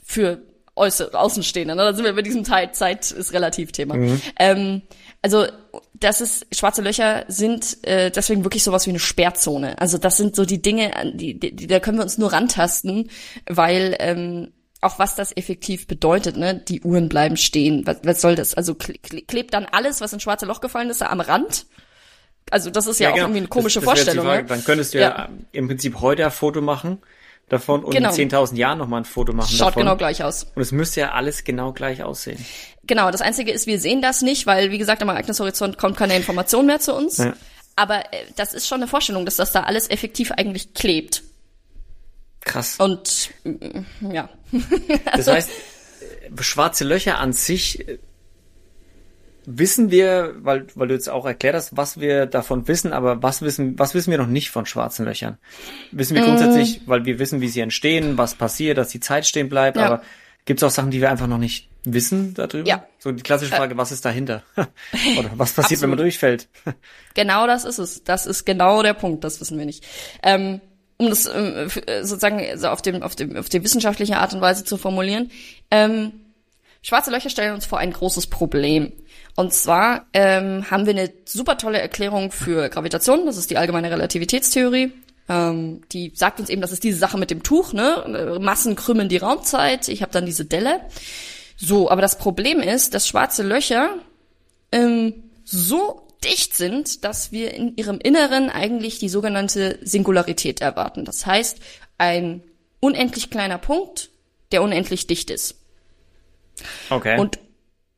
Für 0.04 0.42
Äußer 0.76 1.10
Außenstehende. 1.14 1.74
Ne? 1.74 1.82
Da 1.82 1.94
sind 1.94 2.04
wir 2.04 2.14
bei 2.14 2.22
diesem 2.22 2.44
Teil, 2.44 2.72
Zeit 2.72 3.10
ist 3.10 3.32
relativ 3.32 3.72
Thema. 3.72 3.96
Mhm. 3.96 4.20
Ähm, 4.38 4.82
also 5.22 5.46
das 5.94 6.20
ist 6.20 6.46
schwarze 6.54 6.82
Löcher 6.82 7.24
sind 7.28 7.84
äh, 7.86 8.10
deswegen 8.10 8.44
wirklich 8.44 8.62
sowas 8.62 8.86
wie 8.86 8.90
eine 8.90 8.98
Sperrzone. 8.98 9.80
Also 9.80 9.98
das 9.98 10.16
sind 10.16 10.36
so 10.36 10.44
die 10.44 10.60
Dinge, 10.60 10.92
die, 11.14 11.38
die, 11.38 11.56
die 11.56 11.66
da 11.66 11.80
können 11.80 11.98
wir 11.98 12.04
uns 12.04 12.18
nur 12.18 12.32
rantasten, 12.32 13.10
weil 13.46 13.96
ähm, 13.98 14.52
auch 14.82 14.98
was 14.98 15.14
das 15.14 15.36
effektiv 15.36 15.86
bedeutet, 15.86 16.36
ne? 16.36 16.54
Die 16.54 16.82
Uhren 16.82 17.08
bleiben 17.08 17.36
stehen. 17.36 17.86
Was, 17.86 17.98
was 18.04 18.20
soll 18.20 18.34
das? 18.34 18.54
Also 18.54 18.74
klebt 18.74 19.54
dann 19.54 19.64
alles, 19.64 20.00
was 20.00 20.12
in 20.12 20.20
schwarze 20.20 20.46
Loch 20.46 20.60
gefallen 20.60 20.90
ist, 20.90 21.02
am 21.02 21.20
Rand? 21.20 21.66
Also 22.50 22.70
das 22.70 22.86
ist 22.86 23.00
ja, 23.00 23.08
ja 23.08 23.10
auch 23.10 23.14
genau. 23.16 23.26
irgendwie 23.26 23.38
eine 23.40 23.48
komische 23.48 23.80
das, 23.80 23.86
das 23.86 23.98
Vorstellung. 23.98 24.26
Ne? 24.26 24.44
Dann 24.44 24.62
könntest 24.62 24.94
du 24.94 24.98
ja. 24.98 25.08
ja 25.08 25.28
im 25.52 25.66
Prinzip 25.66 26.00
heute 26.00 26.24
ein 26.24 26.30
Foto 26.30 26.60
machen 26.60 26.98
davon 27.48 27.84
und 27.84 27.92
genau. 27.92 28.12
in 28.14 28.30
10.000 28.30 28.56
Jahren 28.56 28.78
nochmal 28.78 29.02
ein 29.02 29.04
Foto 29.04 29.32
machen 29.32 29.50
Schaut 29.50 29.68
davon. 29.68 29.82
genau 29.82 29.96
gleich 29.96 30.24
aus. 30.24 30.44
Und 30.54 30.62
es 30.62 30.72
müsste 30.72 31.00
ja 31.00 31.12
alles 31.12 31.44
genau 31.44 31.72
gleich 31.72 32.02
aussehen. 32.02 32.44
Genau, 32.84 33.10
das 33.10 33.20
Einzige 33.20 33.52
ist, 33.52 33.66
wir 33.66 33.80
sehen 33.80 34.02
das 34.02 34.22
nicht, 34.22 34.46
weil, 34.46 34.70
wie 34.70 34.78
gesagt, 34.78 35.02
am 35.02 35.08
Ereignishorizont 35.08 35.78
kommt 35.78 35.96
keine 35.96 36.16
Information 36.16 36.66
mehr 36.66 36.80
zu 36.80 36.94
uns. 36.94 37.18
Ja. 37.18 37.34
Aber 37.76 38.12
äh, 38.12 38.24
das 38.36 38.54
ist 38.54 38.66
schon 38.66 38.80
eine 38.80 38.88
Vorstellung, 38.88 39.24
dass 39.24 39.36
das 39.36 39.52
da 39.52 39.62
alles 39.62 39.90
effektiv 39.90 40.32
eigentlich 40.32 40.74
klebt. 40.74 41.22
Krass. 42.40 42.76
Und 42.78 43.30
mm, 43.44 44.12
ja. 44.12 44.28
das 45.16 45.26
heißt, 45.26 45.50
äh, 45.50 46.42
schwarze 46.42 46.84
Löcher 46.84 47.18
an 47.18 47.32
sich 47.32 47.86
äh, 47.88 47.98
wissen 49.46 49.90
wir, 49.90 50.34
weil, 50.40 50.66
weil 50.74 50.88
du 50.88 50.94
jetzt 50.94 51.08
auch 51.08 51.24
erklärt 51.24 51.54
hast, 51.54 51.76
was 51.76 52.00
wir 52.00 52.26
davon 52.26 52.66
wissen, 52.68 52.92
aber 52.92 53.22
was 53.22 53.42
wissen, 53.42 53.78
was 53.78 53.94
wissen 53.94 54.10
wir 54.10 54.18
noch 54.18 54.26
nicht 54.26 54.50
von 54.50 54.66
schwarzen 54.66 55.04
Löchern? 55.04 55.38
Wissen 55.92 56.16
wir 56.16 56.24
grundsätzlich, 56.24 56.80
mm. 56.80 56.90
weil 56.90 57.04
wir 57.04 57.18
wissen, 57.18 57.40
wie 57.40 57.48
sie 57.48 57.60
entstehen, 57.60 58.18
was 58.18 58.34
passiert, 58.34 58.76
dass 58.76 58.88
die 58.88 59.00
Zeit 59.00 59.26
stehen 59.26 59.48
bleibt, 59.48 59.76
ja. 59.76 59.86
aber 59.86 60.02
gibt 60.44 60.60
es 60.60 60.64
auch 60.64 60.70
Sachen, 60.70 60.90
die 60.90 61.00
wir 61.00 61.10
einfach 61.10 61.28
noch 61.28 61.38
nicht 61.38 61.70
wissen 61.84 62.34
darüber? 62.34 62.68
Ja. 62.68 62.84
So 62.98 63.12
die 63.12 63.22
klassische 63.22 63.54
Frage, 63.54 63.74
äh. 63.74 63.78
was 63.78 63.92
ist 63.92 64.04
dahinter? 64.04 64.42
Oder 64.56 65.30
was 65.36 65.52
passiert, 65.52 65.80
wenn 65.80 65.90
man 65.90 65.98
durchfällt? 65.98 66.48
genau 67.14 67.46
das 67.46 67.64
ist 67.64 67.78
es. 67.78 68.04
Das 68.04 68.26
ist 68.26 68.44
genau 68.44 68.82
der 68.82 68.94
Punkt, 68.94 69.22
das 69.24 69.40
wissen 69.40 69.58
wir 69.58 69.64
nicht. 69.64 69.86
Ähm, 70.22 70.60
um 70.98 71.08
das 71.08 71.26
ähm, 71.26 71.68
sozusagen 72.02 72.58
so 72.58 72.68
auf 72.68 72.82
dem, 72.82 73.02
auf 73.02 73.14
dem, 73.14 73.36
auf 73.36 73.48
die 73.48 73.62
wissenschaftliche 73.62 74.18
Art 74.18 74.34
und 74.34 74.40
Weise 74.40 74.64
zu 74.64 74.76
formulieren, 74.76 75.30
ähm, 75.70 76.12
schwarze 76.82 77.10
Löcher 77.10 77.30
stellen 77.30 77.54
uns 77.54 77.66
vor 77.66 77.78
ein 77.78 77.92
großes 77.92 78.28
Problem. 78.28 78.92
Und 79.36 79.52
zwar 79.52 80.06
ähm, 80.14 80.70
haben 80.70 80.86
wir 80.86 80.94
eine 80.94 81.12
super 81.26 81.58
tolle 81.58 81.78
Erklärung 81.78 82.32
für 82.32 82.70
Gravitation. 82.70 83.26
Das 83.26 83.36
ist 83.36 83.50
die 83.50 83.58
allgemeine 83.58 83.90
Relativitätstheorie. 83.90 84.92
Ähm, 85.28 85.82
die 85.92 86.12
sagt 86.14 86.40
uns 86.40 86.48
eben, 86.48 86.62
das 86.62 86.72
ist 86.72 86.84
diese 86.84 86.98
Sache 86.98 87.18
mit 87.18 87.30
dem 87.30 87.42
Tuch. 87.42 87.74
Ne? 87.74 88.38
Massen 88.40 88.76
krümmen 88.76 89.10
die 89.10 89.18
Raumzeit. 89.18 89.88
Ich 89.88 90.00
habe 90.00 90.12
dann 90.12 90.24
diese 90.24 90.46
Delle. 90.46 90.80
So, 91.56 91.90
aber 91.90 92.00
das 92.00 92.18
Problem 92.18 92.60
ist, 92.60 92.94
dass 92.94 93.06
schwarze 93.06 93.42
Löcher 93.42 93.90
ähm, 94.72 95.24
so 95.44 96.06
dicht 96.24 96.56
sind, 96.56 97.04
dass 97.04 97.30
wir 97.30 97.52
in 97.52 97.76
ihrem 97.76 97.98
Inneren 97.98 98.48
eigentlich 98.48 98.98
die 98.98 99.08
sogenannte 99.10 99.78
Singularität 99.82 100.62
erwarten. 100.62 101.04
Das 101.04 101.26
heißt, 101.26 101.58
ein 101.98 102.42
unendlich 102.80 103.30
kleiner 103.30 103.58
Punkt, 103.58 104.10
der 104.52 104.62
unendlich 104.62 105.06
dicht 105.06 105.30
ist. 105.30 105.56
Okay. 106.88 107.18
Und 107.18 107.38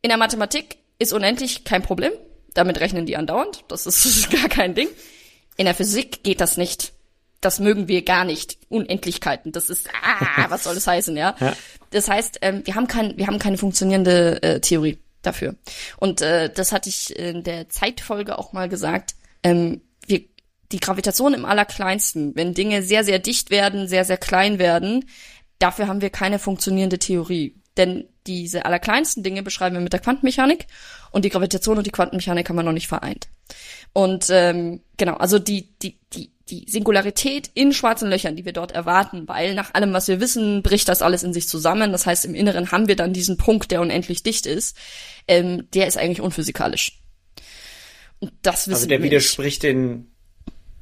in 0.03 0.09
der 0.09 0.19
Mathematik 0.19 0.79
ist 0.99 1.13
unendlich 1.13 1.65
kein 1.65 1.83
Problem. 1.83 2.13
Damit 2.55 2.81
rechnen 2.81 3.07
die 3.07 3.17
andauernd. 3.17 3.65
Das 3.69 3.87
ist 3.87 4.31
gar 4.43 4.49
kein 4.49 4.75
Ding. 4.75 4.89
In 5.57 5.67
der 5.67 5.75
Physik 5.75 6.23
geht 6.23 6.41
das 6.41 6.57
nicht. 6.57 6.93
Das 7.41 7.61
mögen 7.61 7.89
wir 7.89 8.05
gar 8.05 8.25
nicht. 8.25 8.59
Unendlichkeiten. 8.69 9.53
Das 9.53 9.71
ist, 9.71 9.89
ah, 10.03 10.47
was 10.49 10.65
soll 10.65 10.75
das 10.75 10.87
heißen, 10.89 11.17
ja? 11.17 11.37
ja. 11.39 11.55
Das 11.91 12.09
heißt, 12.09 12.39
ähm, 12.43 12.63
wir 12.65 12.75
haben 12.75 12.89
kein, 12.89 13.17
wir 13.17 13.27
haben 13.27 13.39
keine 13.39 13.59
funktionierende 13.59 14.43
äh, 14.43 14.61
Theorie 14.61 14.99
dafür. 15.23 15.55
Und 15.99 16.21
äh, 16.21 16.51
das 16.53 16.73
hatte 16.73 16.89
ich 16.89 17.17
in 17.17 17.45
der 17.45 17.69
Zeitfolge 17.69 18.39
auch 18.39 18.53
mal 18.53 18.69
gesagt. 18.69 19.15
Ähm, 19.43 19.83
wir 20.07 20.25
die 20.73 20.81
Gravitation 20.81 21.35
im 21.35 21.45
Allerkleinsten, 21.45 22.35
wenn 22.35 22.55
Dinge 22.55 22.83
sehr, 22.83 23.05
sehr 23.05 23.19
dicht 23.19 23.51
werden, 23.51 23.89
sehr, 23.89 24.05
sehr 24.05 24.19
klein 24.19 24.59
werden, 24.59 25.09
dafür 25.59 25.87
haben 25.87 26.03
wir 26.03 26.11
keine 26.11 26.39
funktionierende 26.39 26.99
Theorie. 26.99 27.57
Denn 27.77 28.07
diese 28.29 28.65
allerkleinsten 28.67 29.23
Dinge 29.23 29.43
beschreiben 29.43 29.75
wir 29.75 29.81
mit 29.81 29.93
der 29.93 30.01
Quantenmechanik 30.01 30.67
und 31.11 31.25
die 31.25 31.31
Gravitation 31.31 31.79
und 31.79 31.87
die 31.87 31.91
Quantenmechanik 31.91 32.49
haben 32.49 32.57
wir 32.57 32.63
noch 32.63 32.73
nicht 32.73 32.87
vereint. 32.87 33.29
Und 33.93 34.27
ähm, 34.31 34.83
genau, 34.99 35.15
also 35.15 35.39
die, 35.39 35.75
die, 35.81 35.99
die, 36.13 36.31
die 36.51 36.67
Singularität 36.69 37.51
in 37.55 37.73
schwarzen 37.73 38.11
Löchern, 38.11 38.37
die 38.37 38.45
wir 38.45 38.53
dort 38.53 38.73
erwarten, 38.73 39.27
weil 39.27 39.55
nach 39.55 39.75
allem, 39.75 39.95
was 39.95 40.07
wir 40.07 40.21
wissen, 40.21 40.63
bricht 40.63 40.89
das 40.89 41.03
alles 41.03 41.23
in 41.23 41.33
sich 41.33 41.49
zusammen. 41.49 41.91
Das 41.91 42.07
heißt, 42.07 42.27
im 42.27 42.35
Inneren 42.35 42.71
haben 42.71 42.87
wir 42.87 42.97
dann 42.97 43.15
diesen 43.15 43.39
Punkt, 43.39 43.71
der 43.71 43.81
unendlich 43.81 44.23
dicht 44.23 44.47
ist. 44.47 44.77
Ähm, 45.27 45.69
der 45.73 45.87
ist 45.87 45.97
eigentlich 45.97 46.21
unphysikalisch. 46.21 47.01
Und 48.21 48.33
das 48.43 48.69
wissen 48.69 48.75
also 48.75 48.89
der 48.89 49.03
widerspricht 49.03 49.63
nicht. 49.63 49.73
den 49.73 50.13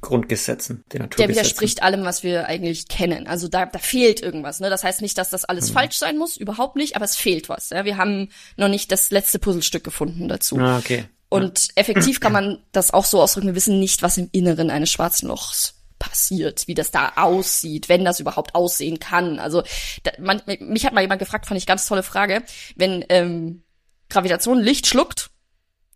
Grundgesetzen, 0.07 0.83
den 0.91 1.01
Naturgesetzen. 1.01 1.17
Der 1.17 1.29
widerspricht 1.29 1.83
allem, 1.83 2.03
was 2.03 2.23
wir 2.23 2.47
eigentlich 2.47 2.87
kennen. 2.87 3.27
Also 3.27 3.47
da, 3.47 3.65
da 3.65 3.77
fehlt 3.77 4.21
irgendwas. 4.21 4.59
Ne? 4.59 4.69
Das 4.69 4.83
heißt 4.83 5.01
nicht, 5.01 5.17
dass 5.17 5.29
das 5.29 5.45
alles 5.45 5.69
mhm. 5.69 5.73
falsch 5.73 5.97
sein 5.97 6.17
muss, 6.17 6.37
überhaupt 6.37 6.77
nicht, 6.77 6.95
aber 6.95 7.05
es 7.05 7.17
fehlt 7.17 7.49
was. 7.49 7.69
Ja? 7.69 7.83
Wir 7.83 7.97
haben 7.97 8.29
noch 8.55 8.69
nicht 8.69 8.91
das 8.91 9.11
letzte 9.11 9.37
Puzzlestück 9.37 9.83
gefunden 9.83 10.29
dazu. 10.29 10.57
Ah, 10.57 10.77
okay. 10.77 11.05
Und 11.29 11.67
ja. 11.67 11.73
effektiv 11.75 12.21
kann 12.21 12.31
man 12.31 12.63
das 12.71 12.91
auch 12.91 13.05
so 13.05 13.21
ausdrücken, 13.21 13.47
wir 13.47 13.55
wissen 13.55 13.79
nicht, 13.79 14.01
was 14.01 14.17
im 14.17 14.29
Inneren 14.31 14.69
eines 14.69 14.89
schwarzen 14.89 15.27
Lochs 15.27 15.73
passiert, 15.99 16.67
wie 16.67 16.73
das 16.73 16.91
da 16.91 17.13
aussieht, 17.17 17.89
wenn 17.89 18.05
das 18.05 18.21
überhaupt 18.21 18.55
aussehen 18.55 18.99
kann. 18.99 19.39
Also 19.39 19.63
da, 20.03 20.11
man, 20.19 20.41
mich 20.59 20.85
hat 20.85 20.93
mal 20.93 21.01
jemand 21.01 21.19
gefragt, 21.19 21.47
fand 21.47 21.57
ich 21.57 21.65
ganz 21.65 21.85
tolle 21.85 22.03
Frage, 22.03 22.43
wenn 22.75 23.03
ähm, 23.09 23.63
Gravitation 24.09 24.59
Licht 24.59 24.87
schluckt, 24.87 25.31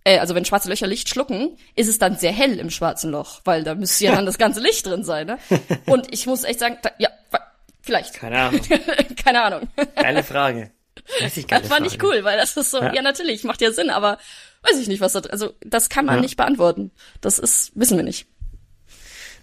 äh, 0.04 0.20
also 0.20 0.36
wenn 0.36 0.46
schwarze 0.46 0.70
Löcher 0.70 0.88
Licht 0.88 1.10
schlucken, 1.10 1.58
ist 1.76 1.88
es 1.88 2.00
dann 2.00 2.18
sehr 2.18 2.32
hell 2.32 2.60
im 2.60 2.70
schwarzen 2.70 3.12
Loch, 3.12 3.42
weil 3.46 3.64
da 3.64 3.76
müsste 3.76 4.06
ja 4.06 4.16
dann 4.16 4.26
das 4.26 4.38
ganze 4.38 4.60
Licht 4.60 4.86
drin 4.86 5.04
sein. 5.04 5.28
Ne? 5.28 5.38
Und 5.86 6.14
ich 6.14 6.26
muss 6.26 6.44
echt 6.44 6.60
sagen, 6.60 6.78
da, 6.82 6.92
ja, 6.98 7.10
vielleicht. 7.82 8.14
Keine 8.14 8.40
Ahnung. 8.40 8.62
Keine 9.24 9.44
Ahnung. 9.44 9.70
Geile 9.96 10.24
Frage. 10.24 10.72
Weiß 11.20 11.38
ich 11.38 11.48
das 11.48 11.68
fand 11.68 11.88
ich 11.88 12.02
cool, 12.04 12.24
weil 12.24 12.38
das 12.38 12.56
ist 12.58 12.72
so, 12.72 12.80
ja. 12.80 12.94
ja. 12.94 13.02
natürlich, 13.02 13.44
macht 13.44 13.62
ja 13.62 13.72
Sinn, 13.72 13.90
aber 13.90 14.18
weiß 14.64 14.80
ich 14.80 14.88
nicht, 14.88 15.02
was 15.02 15.14
das, 15.14 15.28
also 15.28 15.54
das 15.62 15.90
kann 15.90 16.06
man 16.06 16.16
ja. 16.16 16.22
nicht 16.22 16.38
beantworten. 16.38 16.92
Das 17.22 17.40
ist, 17.40 17.72
wissen 17.76 17.98
wir 17.98 18.04
nicht. 18.04 18.28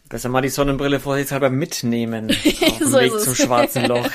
Besser 0.08 0.30
mal 0.30 0.40
die 0.40 0.48
Sonnenbrille 0.48 1.00
vorsichtshalber 1.00 1.50
mitnehmen. 1.50 2.30
Auf 2.60 2.78
dem 2.78 2.88
so 2.88 2.98
Weg 2.98 3.18
zum 3.20 3.34
schwarzen 3.34 3.84
Loch. 3.86 4.08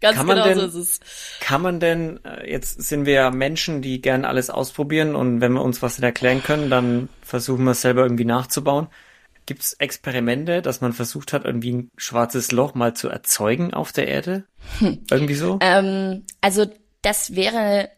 Ganz 0.00 0.16
kann 0.16 0.26
genau 0.26 0.44
denn, 0.44 0.58
so 0.58 0.66
ist 0.66 0.74
es. 0.74 1.00
Kann 1.40 1.62
man 1.62 1.78
denn, 1.78 2.24
äh, 2.24 2.50
jetzt 2.50 2.82
sind 2.82 3.06
wir 3.06 3.14
ja 3.14 3.30
Menschen, 3.30 3.82
die 3.82 4.00
gern 4.00 4.24
alles 4.24 4.48
ausprobieren 4.48 5.14
und 5.14 5.40
wenn 5.40 5.52
wir 5.52 5.62
uns 5.62 5.82
was 5.82 5.98
nicht 5.98 6.04
erklären 6.04 6.42
können, 6.42 6.70
dann 6.70 7.08
versuchen 7.22 7.64
wir 7.64 7.72
es 7.72 7.82
selber 7.82 8.02
irgendwie 8.02 8.24
nachzubauen. 8.24 8.88
Gibt 9.46 9.62
es 9.62 9.72
Experimente, 9.74 10.62
dass 10.62 10.80
man 10.80 10.92
versucht 10.92 11.32
hat, 11.32 11.44
irgendwie 11.44 11.72
ein 11.72 11.90
schwarzes 11.96 12.52
Loch 12.52 12.74
mal 12.74 12.94
zu 12.94 13.08
erzeugen 13.08 13.74
auf 13.74 13.92
der 13.92 14.08
Erde? 14.08 14.44
Hm. 14.78 15.04
Irgendwie 15.10 15.34
so? 15.34 15.58
Ähm, 15.60 16.24
also 16.40 16.66
das 17.02 17.34
wäre 17.34 17.90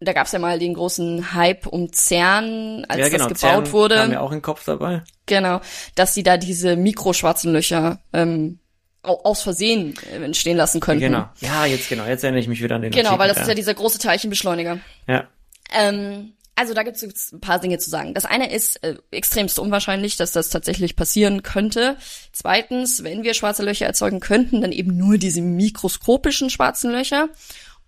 da 0.00 0.12
gab's 0.12 0.32
ja 0.32 0.38
mal 0.38 0.58
den 0.58 0.74
großen 0.74 1.32
Hype 1.32 1.66
um 1.66 1.90
CERN, 1.92 2.84
als 2.86 3.00
ja, 3.00 3.08
genau, 3.08 3.28
das 3.28 3.40
gebaut 3.40 3.64
CERN 3.66 3.72
wurde. 3.72 3.94
Kam 3.96 4.12
ja 4.12 4.20
auch 4.20 4.30
den 4.30 4.42
Kopf 4.42 4.64
dabei. 4.64 5.02
Genau, 5.24 5.60
dass 5.94 6.12
sie 6.12 6.22
da 6.22 6.36
diese 6.36 6.76
mikroschwarzen 6.76 7.52
Löcher 7.52 8.00
ähm, 8.12 8.58
aus 9.06 9.42
Versehen 9.42 9.94
äh, 10.12 10.22
entstehen 10.24 10.56
lassen 10.56 10.80
könnten. 10.80 11.00
Genau. 11.00 11.28
Ja, 11.40 11.66
jetzt 11.66 11.88
genau. 11.88 12.06
Jetzt 12.06 12.24
erinnere 12.24 12.40
ich 12.40 12.48
mich 12.48 12.62
wieder 12.62 12.76
an 12.76 12.82
den 12.82 12.90
Genau, 12.90 13.10
Artikel, 13.10 13.20
weil 13.20 13.28
das 13.28 13.36
ja. 13.38 13.42
ist 13.42 13.48
ja 13.48 13.54
dieser 13.54 13.74
große 13.74 13.98
Teilchenbeschleuniger. 13.98 14.78
Ja. 15.06 15.28
Ähm, 15.72 16.32
also 16.58 16.72
da 16.72 16.82
gibt 16.82 16.96
es 16.96 17.32
ein 17.32 17.40
paar 17.40 17.60
Dinge 17.60 17.78
zu 17.78 17.90
sagen. 17.90 18.14
Das 18.14 18.24
eine 18.24 18.50
ist 18.50 18.82
äh, 18.82 18.96
extremst 19.10 19.58
unwahrscheinlich, 19.58 20.16
dass 20.16 20.32
das 20.32 20.48
tatsächlich 20.48 20.96
passieren 20.96 21.42
könnte. 21.42 21.96
Zweitens, 22.32 23.04
wenn 23.04 23.22
wir 23.22 23.34
schwarze 23.34 23.62
Löcher 23.62 23.84
erzeugen 23.86 24.20
könnten, 24.20 24.62
dann 24.62 24.72
eben 24.72 24.96
nur 24.96 25.18
diese 25.18 25.42
mikroskopischen 25.42 26.48
schwarzen 26.48 26.90
Löcher. 26.90 27.28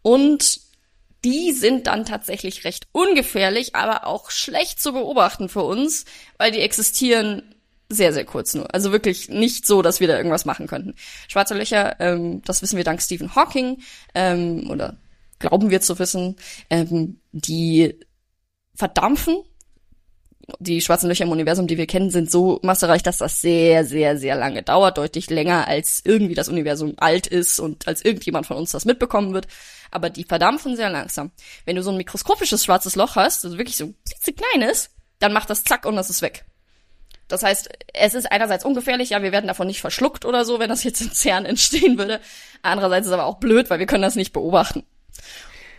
Und 0.02 0.60
die 1.24 1.52
sind 1.52 1.86
dann 1.86 2.04
tatsächlich 2.04 2.64
recht 2.64 2.88
ungefährlich, 2.92 3.74
aber 3.74 4.06
auch 4.06 4.30
schlecht 4.30 4.80
zu 4.80 4.92
beobachten 4.92 5.48
für 5.48 5.62
uns, 5.62 6.04
weil 6.36 6.52
die 6.52 6.60
existieren 6.60 7.54
sehr, 7.88 8.12
sehr 8.12 8.24
kurz 8.24 8.54
nur. 8.54 8.72
Also 8.74 8.92
wirklich 8.92 9.28
nicht 9.28 9.66
so, 9.66 9.82
dass 9.82 10.00
wir 10.00 10.08
da 10.08 10.16
irgendwas 10.16 10.44
machen 10.44 10.66
könnten. 10.66 10.94
Schwarze 11.26 11.54
Löcher, 11.54 11.96
ähm, 12.00 12.42
das 12.44 12.60
wissen 12.62 12.76
wir 12.76 12.84
dank 12.84 13.00
Stephen 13.00 13.34
Hawking, 13.34 13.80
ähm, 14.14 14.68
oder 14.70 14.98
glauben 15.38 15.70
wir 15.70 15.80
zu 15.80 15.98
wissen, 15.98 16.36
ähm, 16.70 17.20
die 17.32 17.98
verdampfen. 18.74 19.42
Die 20.60 20.80
schwarzen 20.80 21.08
Löcher 21.08 21.24
im 21.24 21.30
Universum, 21.30 21.66
die 21.66 21.76
wir 21.76 21.86
kennen, 21.86 22.08
sind 22.08 22.30
so 22.30 22.58
massereich, 22.62 23.02
dass 23.02 23.18
das 23.18 23.42
sehr, 23.42 23.84
sehr, 23.84 24.16
sehr 24.16 24.34
lange 24.34 24.62
dauert, 24.62 24.96
deutlich 24.96 25.28
länger 25.28 25.68
als 25.68 26.00
irgendwie 26.04 26.34
das 26.34 26.48
Universum 26.48 26.94
alt 26.96 27.26
ist 27.26 27.60
und 27.60 27.86
als 27.86 28.02
irgendjemand 28.02 28.46
von 28.46 28.56
uns 28.56 28.70
das 28.70 28.86
mitbekommen 28.86 29.34
wird. 29.34 29.46
Aber 29.90 30.08
die 30.08 30.24
verdampfen 30.24 30.74
sehr 30.74 30.88
langsam. 30.88 31.32
Wenn 31.66 31.76
du 31.76 31.82
so 31.82 31.90
ein 31.90 31.98
mikroskopisches 31.98 32.64
schwarzes 32.64 32.96
Loch 32.96 33.16
hast, 33.16 33.44
also 33.44 33.58
wirklich 33.58 33.76
so 33.76 33.92
kleines, 34.24 34.90
dann 35.18 35.34
macht 35.34 35.50
das 35.50 35.64
zack 35.64 35.84
und 35.84 35.96
das 35.96 36.08
ist 36.08 36.22
weg. 36.22 36.47
Das 37.28 37.42
heißt, 37.42 37.68
es 37.94 38.14
ist 38.14 38.30
einerseits 38.32 38.64
ungefährlich, 38.64 39.10
ja, 39.10 39.22
wir 39.22 39.32
werden 39.32 39.46
davon 39.46 39.66
nicht 39.66 39.80
verschluckt 39.80 40.24
oder 40.24 40.44
so, 40.44 40.58
wenn 40.58 40.70
das 40.70 40.82
jetzt 40.84 41.00
in 41.00 41.12
CERN 41.12 41.44
entstehen 41.44 41.98
würde. 41.98 42.20
Andererseits 42.62 43.06
ist 43.06 43.12
es 43.12 43.14
aber 43.14 43.26
auch 43.26 43.38
blöd, 43.38 43.70
weil 43.70 43.78
wir 43.78 43.86
können 43.86 44.02
das 44.02 44.16
nicht 44.16 44.32
beobachten. 44.32 44.84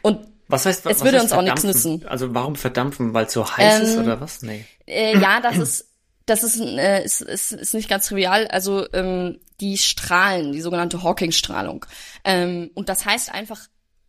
Und 0.02 0.28
was 0.48 0.66
heißt, 0.66 0.86
es 0.88 1.04
würde 1.04 1.22
uns 1.22 1.32
auch 1.32 1.44
nichts 1.44 1.64
nützen. 1.64 2.06
Also 2.08 2.34
warum 2.34 2.56
verdampfen? 2.56 3.14
Weil 3.14 3.26
es 3.26 3.34
so 3.34 3.46
heiß 3.46 3.80
ähm, 3.80 3.86
ist 3.86 3.98
oder 3.98 4.20
was? 4.20 4.42
Nee. 4.42 4.66
Äh, 4.88 5.20
ja, 5.20 5.42
das 5.42 5.58
ist 5.58 5.90
das 6.30 6.44
ist, 6.44 6.60
äh, 6.60 7.04
ist, 7.04 7.22
ist, 7.22 7.52
ist 7.52 7.74
nicht 7.74 7.90
ganz 7.90 8.08
trivial. 8.08 8.48
Also 8.48 8.86
ähm, 8.94 9.40
die 9.60 9.78
Strahlen, 9.78 10.52
die 10.52 10.62
sogenannte 10.62 11.04
Hawking-Strahlung. 11.04 11.86
Ähm, 12.24 12.72
und 12.76 12.90
das 12.90 13.06
heißt 13.06 13.34
einfach, 13.34 13.60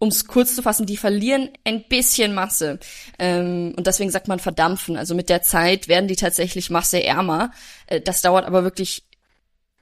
um 0.00 0.08
es 0.08 0.26
kurz 0.26 0.56
zu 0.56 0.62
fassen, 0.62 0.86
die 0.86 0.96
verlieren 0.96 1.50
ein 1.64 1.84
bisschen 1.84 2.34
Masse. 2.34 2.80
Ähm, 3.18 3.74
und 3.76 3.86
deswegen 3.86 4.10
sagt 4.10 4.28
man 4.28 4.38
verdampfen. 4.38 4.96
Also 4.96 5.14
mit 5.14 5.28
der 5.28 5.42
Zeit 5.42 5.88
werden 5.88 6.08
die 6.08 6.16
tatsächlich 6.16 6.70
masseärmer. 6.70 7.52
Äh, 7.86 8.00
das 8.00 8.22
dauert 8.22 8.46
aber 8.46 8.64
wirklich 8.64 9.04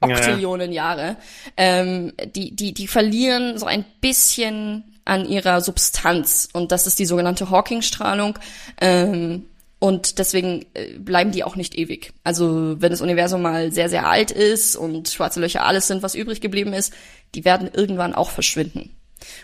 Oktillionen 0.01 0.73
ja, 0.73 0.83
ja. 0.83 0.89
Jahre. 0.89 1.17
Ähm, 1.55 2.13
die, 2.35 2.53
die, 2.53 2.73
die 2.73 2.87
verlieren 2.87 3.57
so 3.57 3.65
ein 3.65 3.85
bisschen 4.01 4.99
an 5.05 5.25
ihrer 5.25 5.61
Substanz. 5.61 6.49
Und 6.51 6.73
das 6.73 6.85
ist 6.85 6.99
die 6.99 7.05
sogenannte 7.05 7.49
Hawking-Strahlung. 7.49 8.37
Ähm, 8.81 9.45
und 9.79 10.19
deswegen 10.19 10.65
äh, 10.73 10.99
bleiben 10.99 11.31
die 11.31 11.45
auch 11.45 11.55
nicht 11.55 11.77
ewig. 11.77 12.11
Also 12.25 12.75
wenn 12.81 12.91
das 12.91 12.99
Universum 12.99 13.41
mal 13.41 13.71
sehr, 13.71 13.87
sehr 13.87 14.05
alt 14.05 14.31
ist 14.31 14.75
und 14.75 15.07
schwarze 15.07 15.39
Löcher 15.39 15.65
alles 15.65 15.87
sind, 15.87 16.03
was 16.03 16.13
übrig 16.13 16.41
geblieben 16.41 16.73
ist, 16.73 16.93
die 17.35 17.45
werden 17.45 17.69
irgendwann 17.73 18.13
auch 18.13 18.31
verschwinden. 18.31 18.91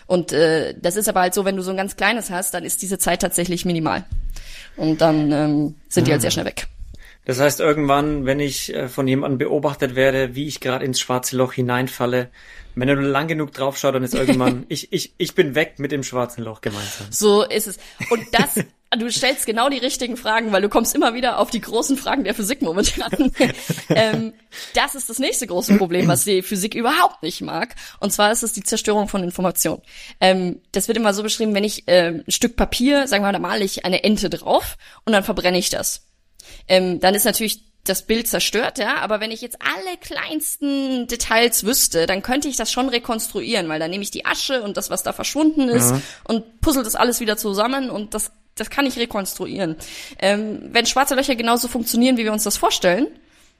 Und 0.06 0.32
äh, 0.32 0.74
das 0.80 0.96
ist 0.96 1.08
aber 1.08 1.20
halt 1.20 1.34
so, 1.34 1.44
wenn 1.44 1.56
du 1.56 1.62
so 1.62 1.70
ein 1.70 1.76
ganz 1.76 1.96
kleines 1.96 2.30
hast, 2.30 2.54
dann 2.54 2.64
ist 2.64 2.82
diese 2.82 2.98
Zeit 2.98 3.22
tatsächlich 3.22 3.64
minimal. 3.64 4.04
Und 4.76 5.00
dann 5.00 5.32
ähm, 5.32 5.74
sind 5.88 6.06
die 6.06 6.12
halt 6.12 6.22
sehr 6.22 6.30
schnell 6.30 6.46
weg. 6.46 6.66
Das 7.26 7.40
heißt, 7.40 7.58
irgendwann, 7.58 8.24
wenn 8.24 8.38
ich 8.38 8.72
äh, 8.72 8.88
von 8.88 9.08
jemandem 9.08 9.38
beobachtet 9.38 9.96
werde, 9.96 10.36
wie 10.36 10.46
ich 10.46 10.60
gerade 10.60 10.84
ins 10.84 11.00
schwarze 11.00 11.36
Loch 11.36 11.52
hineinfalle, 11.52 12.28
wenn 12.76 12.88
er 12.88 12.94
nur 12.94 13.04
lang 13.04 13.26
genug 13.26 13.52
draufschaut, 13.52 13.94
dann 13.94 14.04
ist 14.04 14.14
irgendwann, 14.14 14.64
ich, 14.68 14.92
ich, 14.92 15.12
ich 15.18 15.34
bin 15.34 15.56
weg 15.56 15.78
mit 15.78 15.90
dem 15.90 16.04
schwarzen 16.04 16.44
Loch 16.44 16.60
gemeinsam. 16.60 17.08
So 17.10 17.42
ist 17.42 17.66
es. 17.66 17.78
Und 18.10 18.22
das 18.32 18.64
du 18.90 19.10
stellst 19.10 19.46
genau 19.46 19.68
die 19.68 19.78
richtigen 19.78 20.16
Fragen, 20.16 20.52
weil 20.52 20.62
du 20.62 20.68
kommst 20.68 20.94
immer 20.94 21.14
wieder 21.14 21.38
auf 21.38 21.50
die 21.50 21.60
großen 21.60 21.96
Fragen 21.96 22.24
der 22.24 22.34
Physik 22.34 22.62
momentan. 22.62 23.32
ähm, 23.88 24.32
das 24.74 24.94
ist 24.94 25.10
das 25.10 25.18
nächste 25.18 25.46
große 25.46 25.76
Problem, 25.76 26.08
was 26.08 26.24
die 26.24 26.42
Physik 26.42 26.74
überhaupt 26.74 27.22
nicht 27.22 27.40
mag. 27.40 27.74
Und 28.00 28.12
zwar 28.12 28.30
ist 28.30 28.42
es 28.42 28.52
die 28.52 28.62
Zerstörung 28.62 29.08
von 29.08 29.22
Information. 29.22 29.82
Ähm, 30.20 30.60
das 30.72 30.88
wird 30.88 30.98
immer 30.98 31.14
so 31.14 31.22
beschrieben, 31.22 31.54
wenn 31.54 31.64
ich 31.64 31.88
äh, 31.88 32.22
ein 32.26 32.30
Stück 32.30 32.56
Papier, 32.56 33.08
sagen 33.08 33.22
wir 33.22 33.28
mal, 33.28 33.32
da 33.32 33.38
male 33.38 33.64
ich 33.64 33.84
eine 33.84 34.04
Ente 34.04 34.30
drauf 34.30 34.76
und 35.04 35.12
dann 35.12 35.24
verbrenne 35.24 35.58
ich 35.58 35.70
das. 35.70 36.06
Ähm, 36.68 37.00
dann 37.00 37.14
ist 37.14 37.24
natürlich 37.24 37.64
das 37.88 38.02
Bild 38.02 38.26
zerstört, 38.26 38.78
ja, 38.78 38.96
aber 38.96 39.20
wenn 39.20 39.30
ich 39.30 39.40
jetzt 39.40 39.58
alle 39.60 39.96
kleinsten 39.98 41.06
Details 41.06 41.64
wüsste, 41.64 42.06
dann 42.06 42.22
könnte 42.22 42.48
ich 42.48 42.56
das 42.56 42.72
schon 42.72 42.88
rekonstruieren, 42.88 43.68
weil 43.68 43.78
dann 43.78 43.90
nehme 43.90 44.02
ich 44.02 44.10
die 44.10 44.26
Asche 44.26 44.62
und 44.62 44.76
das, 44.76 44.90
was 44.90 45.04
da 45.04 45.12
verschwunden 45.12 45.68
ist 45.68 45.92
mhm. 45.92 46.02
und 46.24 46.60
puzzle 46.60 46.82
das 46.82 46.96
alles 46.96 47.20
wieder 47.20 47.36
zusammen 47.36 47.90
und 47.90 48.14
das 48.14 48.32
das 48.56 48.70
kann 48.70 48.86
ich 48.86 48.98
rekonstruieren. 48.98 49.76
Ähm, 50.18 50.60
wenn 50.72 50.86
schwarze 50.86 51.14
Löcher 51.14 51.36
genauso 51.36 51.68
funktionieren, 51.68 52.16
wie 52.16 52.24
wir 52.24 52.32
uns 52.32 52.44
das 52.44 52.56
vorstellen, 52.56 53.06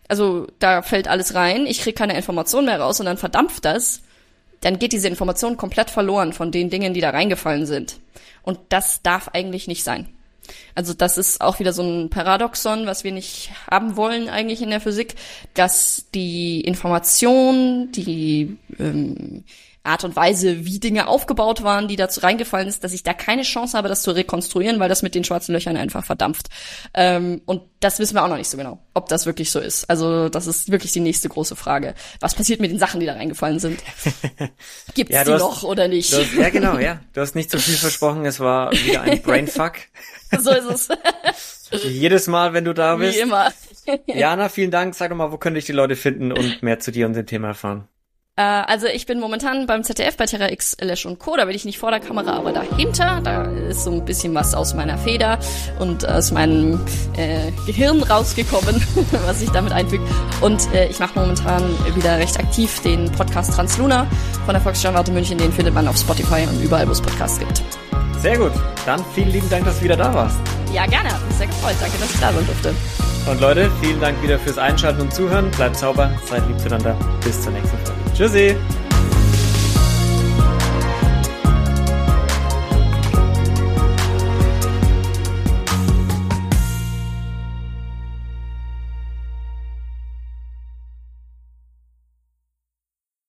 also 0.09 0.47
da 0.59 0.83
fällt 0.83 1.09
alles 1.09 1.35
rein, 1.35 1.67
ich 1.67 1.81
kriege 1.81 1.95
keine 1.95 2.17
Information 2.17 2.65
mehr 2.65 2.81
raus 2.81 3.01
und 3.01 3.07
dann 3.07 3.17
verdampft 3.17 3.65
das, 3.65 4.03
dann 4.61 4.79
geht 4.79 4.93
diese 4.93 5.09
Information 5.09 5.57
komplett 5.57 5.91
verloren 5.91 6.33
von 6.33 6.51
den 6.51 6.71
Dingen, 6.71 6.95
die 6.95 7.01
da 7.01 7.11
reingefallen 7.11 7.67
sind. 7.67 7.99
Und 8.43 8.59
das 8.71 9.03
darf 9.03 9.29
eigentlich 9.29 9.69
nicht 9.69 9.85
sein. 9.85 10.09
Also 10.75 10.95
das 10.95 11.19
ist 11.19 11.41
auch 11.41 11.59
wieder 11.59 11.73
so 11.73 11.83
ein 11.83 12.09
Paradoxon, 12.09 12.87
was 12.87 13.05
wir 13.05 13.13
nicht 13.13 13.51
haben 13.69 13.97
wollen 13.97 14.29
eigentlich 14.29 14.63
in 14.63 14.71
der 14.71 14.81
Physik, 14.81 15.17
dass 15.55 16.07
die 16.15 16.61
Information, 16.61 17.91
die 17.93 18.57
ähm, 18.79 19.45
Art 19.87 20.05
und 20.05 20.17
Weise, 20.17 20.65
wie 20.65 20.79
Dinge 20.79 21.09
aufgebaut 21.09 21.63
waren, 21.63 21.89
die 21.89 21.97
dazu 21.97 22.21
reingefallen 22.21 22.69
ist, 22.69 22.85
dass 22.85 22.93
ich 22.93 23.03
da 23.03 23.15
keine 23.15 23.43
Chance 23.43 23.77
habe, 23.77 23.89
das 23.89 24.03
zu 24.03 24.11
rekonstruieren, 24.11 24.81
weil 24.81 24.89
das 24.89 25.03
mit 25.03 25.15
den 25.15 25.25
schwarzen 25.25 25.53
Löchern 25.53 25.77
einfach 25.77 26.05
verdampft. 26.05 26.49
Ähm, 26.95 27.43
und 27.47 27.63
das 27.81 27.99
wissen 27.99 28.15
wir 28.15 28.25
auch 28.25 28.29
noch 28.29 28.37
nicht 28.37 28.49
so 28.49 28.57
genau, 28.57 28.79
ob 28.95 29.09
das 29.09 29.27
wirklich 29.27 29.51
so 29.51 29.61
ist. 29.61 29.89
Also 29.89 30.29
das 30.29 30.47
ist 30.47 30.71
wirklich 30.71 30.93
die 30.93 31.01
nächste 31.01 31.29
große 31.29 31.57
Frage. 31.57 31.95
Was 32.21 32.35
passiert 32.35 32.61
mit 32.61 32.71
den 32.71 32.79
Sachen, 32.79 33.01
die 33.01 33.07
da 33.07 33.15
reingefallen 33.15 33.59
sind? 33.59 33.83
Gibt's 34.95 35.15
ja, 35.15 35.25
die 35.25 35.33
hast, 35.33 35.41
noch 35.41 35.63
oder 35.63 35.89
nicht? 35.89 36.13
Hast, 36.13 36.35
ja, 36.35 36.51
genau, 36.51 36.79
ja. 36.79 37.01
Du 37.13 37.21
hast 37.21 37.35
nicht 37.35 37.51
so 37.51 37.59
viel 37.59 37.75
versprochen. 37.75 38.25
Es 38.27 38.41
war 38.41 38.73
wieder 38.73 39.03
ein 39.03 39.23
Brainfuck. 39.23 39.75
so 40.39 40.51
ist 40.51 40.71
es. 40.71 40.89
Jedes 41.85 42.27
Mal, 42.27 42.53
wenn 42.53 42.65
du 42.65 42.73
da 42.73 42.97
bist. 42.97 43.17
Wie 43.17 43.21
immer. 43.21 43.53
Jana, 44.07 44.49
vielen 44.49 44.71
Dank. 44.71 44.95
Sag 44.95 45.11
doch 45.11 45.17
mal, 45.17 45.33
wo 45.33 45.39
könnte 45.39 45.59
ich 45.59 45.65
die 45.65 45.73
Leute 45.73 45.97
finden 45.97 46.33
und 46.33 46.63
mehr 46.63 46.79
zu 46.79 46.93
dir 46.93 47.07
und 47.07 47.15
dem 47.15 47.27
Thema 47.27 47.49
erfahren? 47.49 47.89
Äh, 48.37 48.43
also 48.43 48.87
ich 48.87 49.07
bin 49.07 49.19
momentan 49.19 49.67
beim 49.67 49.83
ZDF 49.83 50.17
bei 50.17 50.27
Terra 50.27 50.51
X, 50.51 50.77
Lash 50.81 51.07
und 51.07 51.19
Co. 51.19 51.37
Da 51.37 51.47
bin 51.47 51.55
ich 51.57 51.65
nicht 51.65 51.79
vor 51.79 51.91
der 51.91 52.01
Kamera, 52.01 52.37
aber 52.37 52.53
dahinter. 52.53 53.21
Da 53.25 53.45
ist 53.69 53.85
so 53.85 53.91
ein 53.91 54.05
bisschen 54.05 54.35
was 54.35 54.55
aus 54.55 54.75
meiner 54.75 54.99
Feder 54.99 55.39
und 55.79 56.07
aus 56.07 56.33
meinem 56.33 56.81
äh, 57.17 57.51
Gehirn 57.67 58.03
rausgekommen, 58.03 58.83
was 59.27 59.41
sich 59.41 59.51
damit 59.51 59.73
einfügt. 59.73 60.05
Und 60.43 60.73
äh, 60.75 60.89
ich 60.89 60.99
mache 60.99 61.19
momentan 61.19 61.63
wieder 61.95 62.19
recht 62.19 62.39
aktiv 62.39 62.81
den 62.83 63.11
Podcast 63.13 63.55
Transluna 63.55 64.07
von 64.45 64.55
der 64.55 64.61
Volkssternwarte 64.61 65.13
München. 65.13 65.39
Den 65.39 65.53
findet 65.53 65.75
man 65.75 65.89
auf 65.89 65.97
Spotify 65.97 66.47
und 66.47 66.63
überall, 66.63 66.87
wo 66.87 66.93
es 66.93 67.01
Podcasts 67.01 67.39
gibt. 67.39 67.63
Sehr 68.21 68.37
gut. 68.37 68.53
Dann 68.85 69.03
vielen 69.15 69.31
lieben 69.31 69.49
Dank, 69.49 69.65
dass 69.65 69.79
du 69.79 69.85
wieder 69.85 69.97
da 69.97 70.13
warst. 70.13 70.39
Ja, 70.73 70.85
gerne. 70.87 71.11
Hat 71.11 71.27
mich 71.27 71.37
sehr 71.37 71.47
gefreut. 71.47 71.77
Danke, 71.81 71.97
dass 71.99 72.11
ich 72.11 72.21
da 72.21 72.33
sein 72.33 72.47
durfte. 72.47 72.75
Und 73.31 73.41
Leute, 73.41 73.71
vielen 73.83 74.01
Dank 74.01 74.23
wieder 74.23 74.39
fürs 74.39 74.59
Einschalten 74.59 75.01
und 75.01 75.15
Zuhören. 75.15 75.51
Bleibt 75.53 75.77
sauber, 75.77 76.11
seid 76.27 76.47
lieb 76.49 76.59
zueinander. 76.61 76.97
Bis 77.25 77.41
zur 77.41 77.53
nächsten 77.53 77.77
Folge. 77.79 77.96
Tschüssi. 78.17 78.57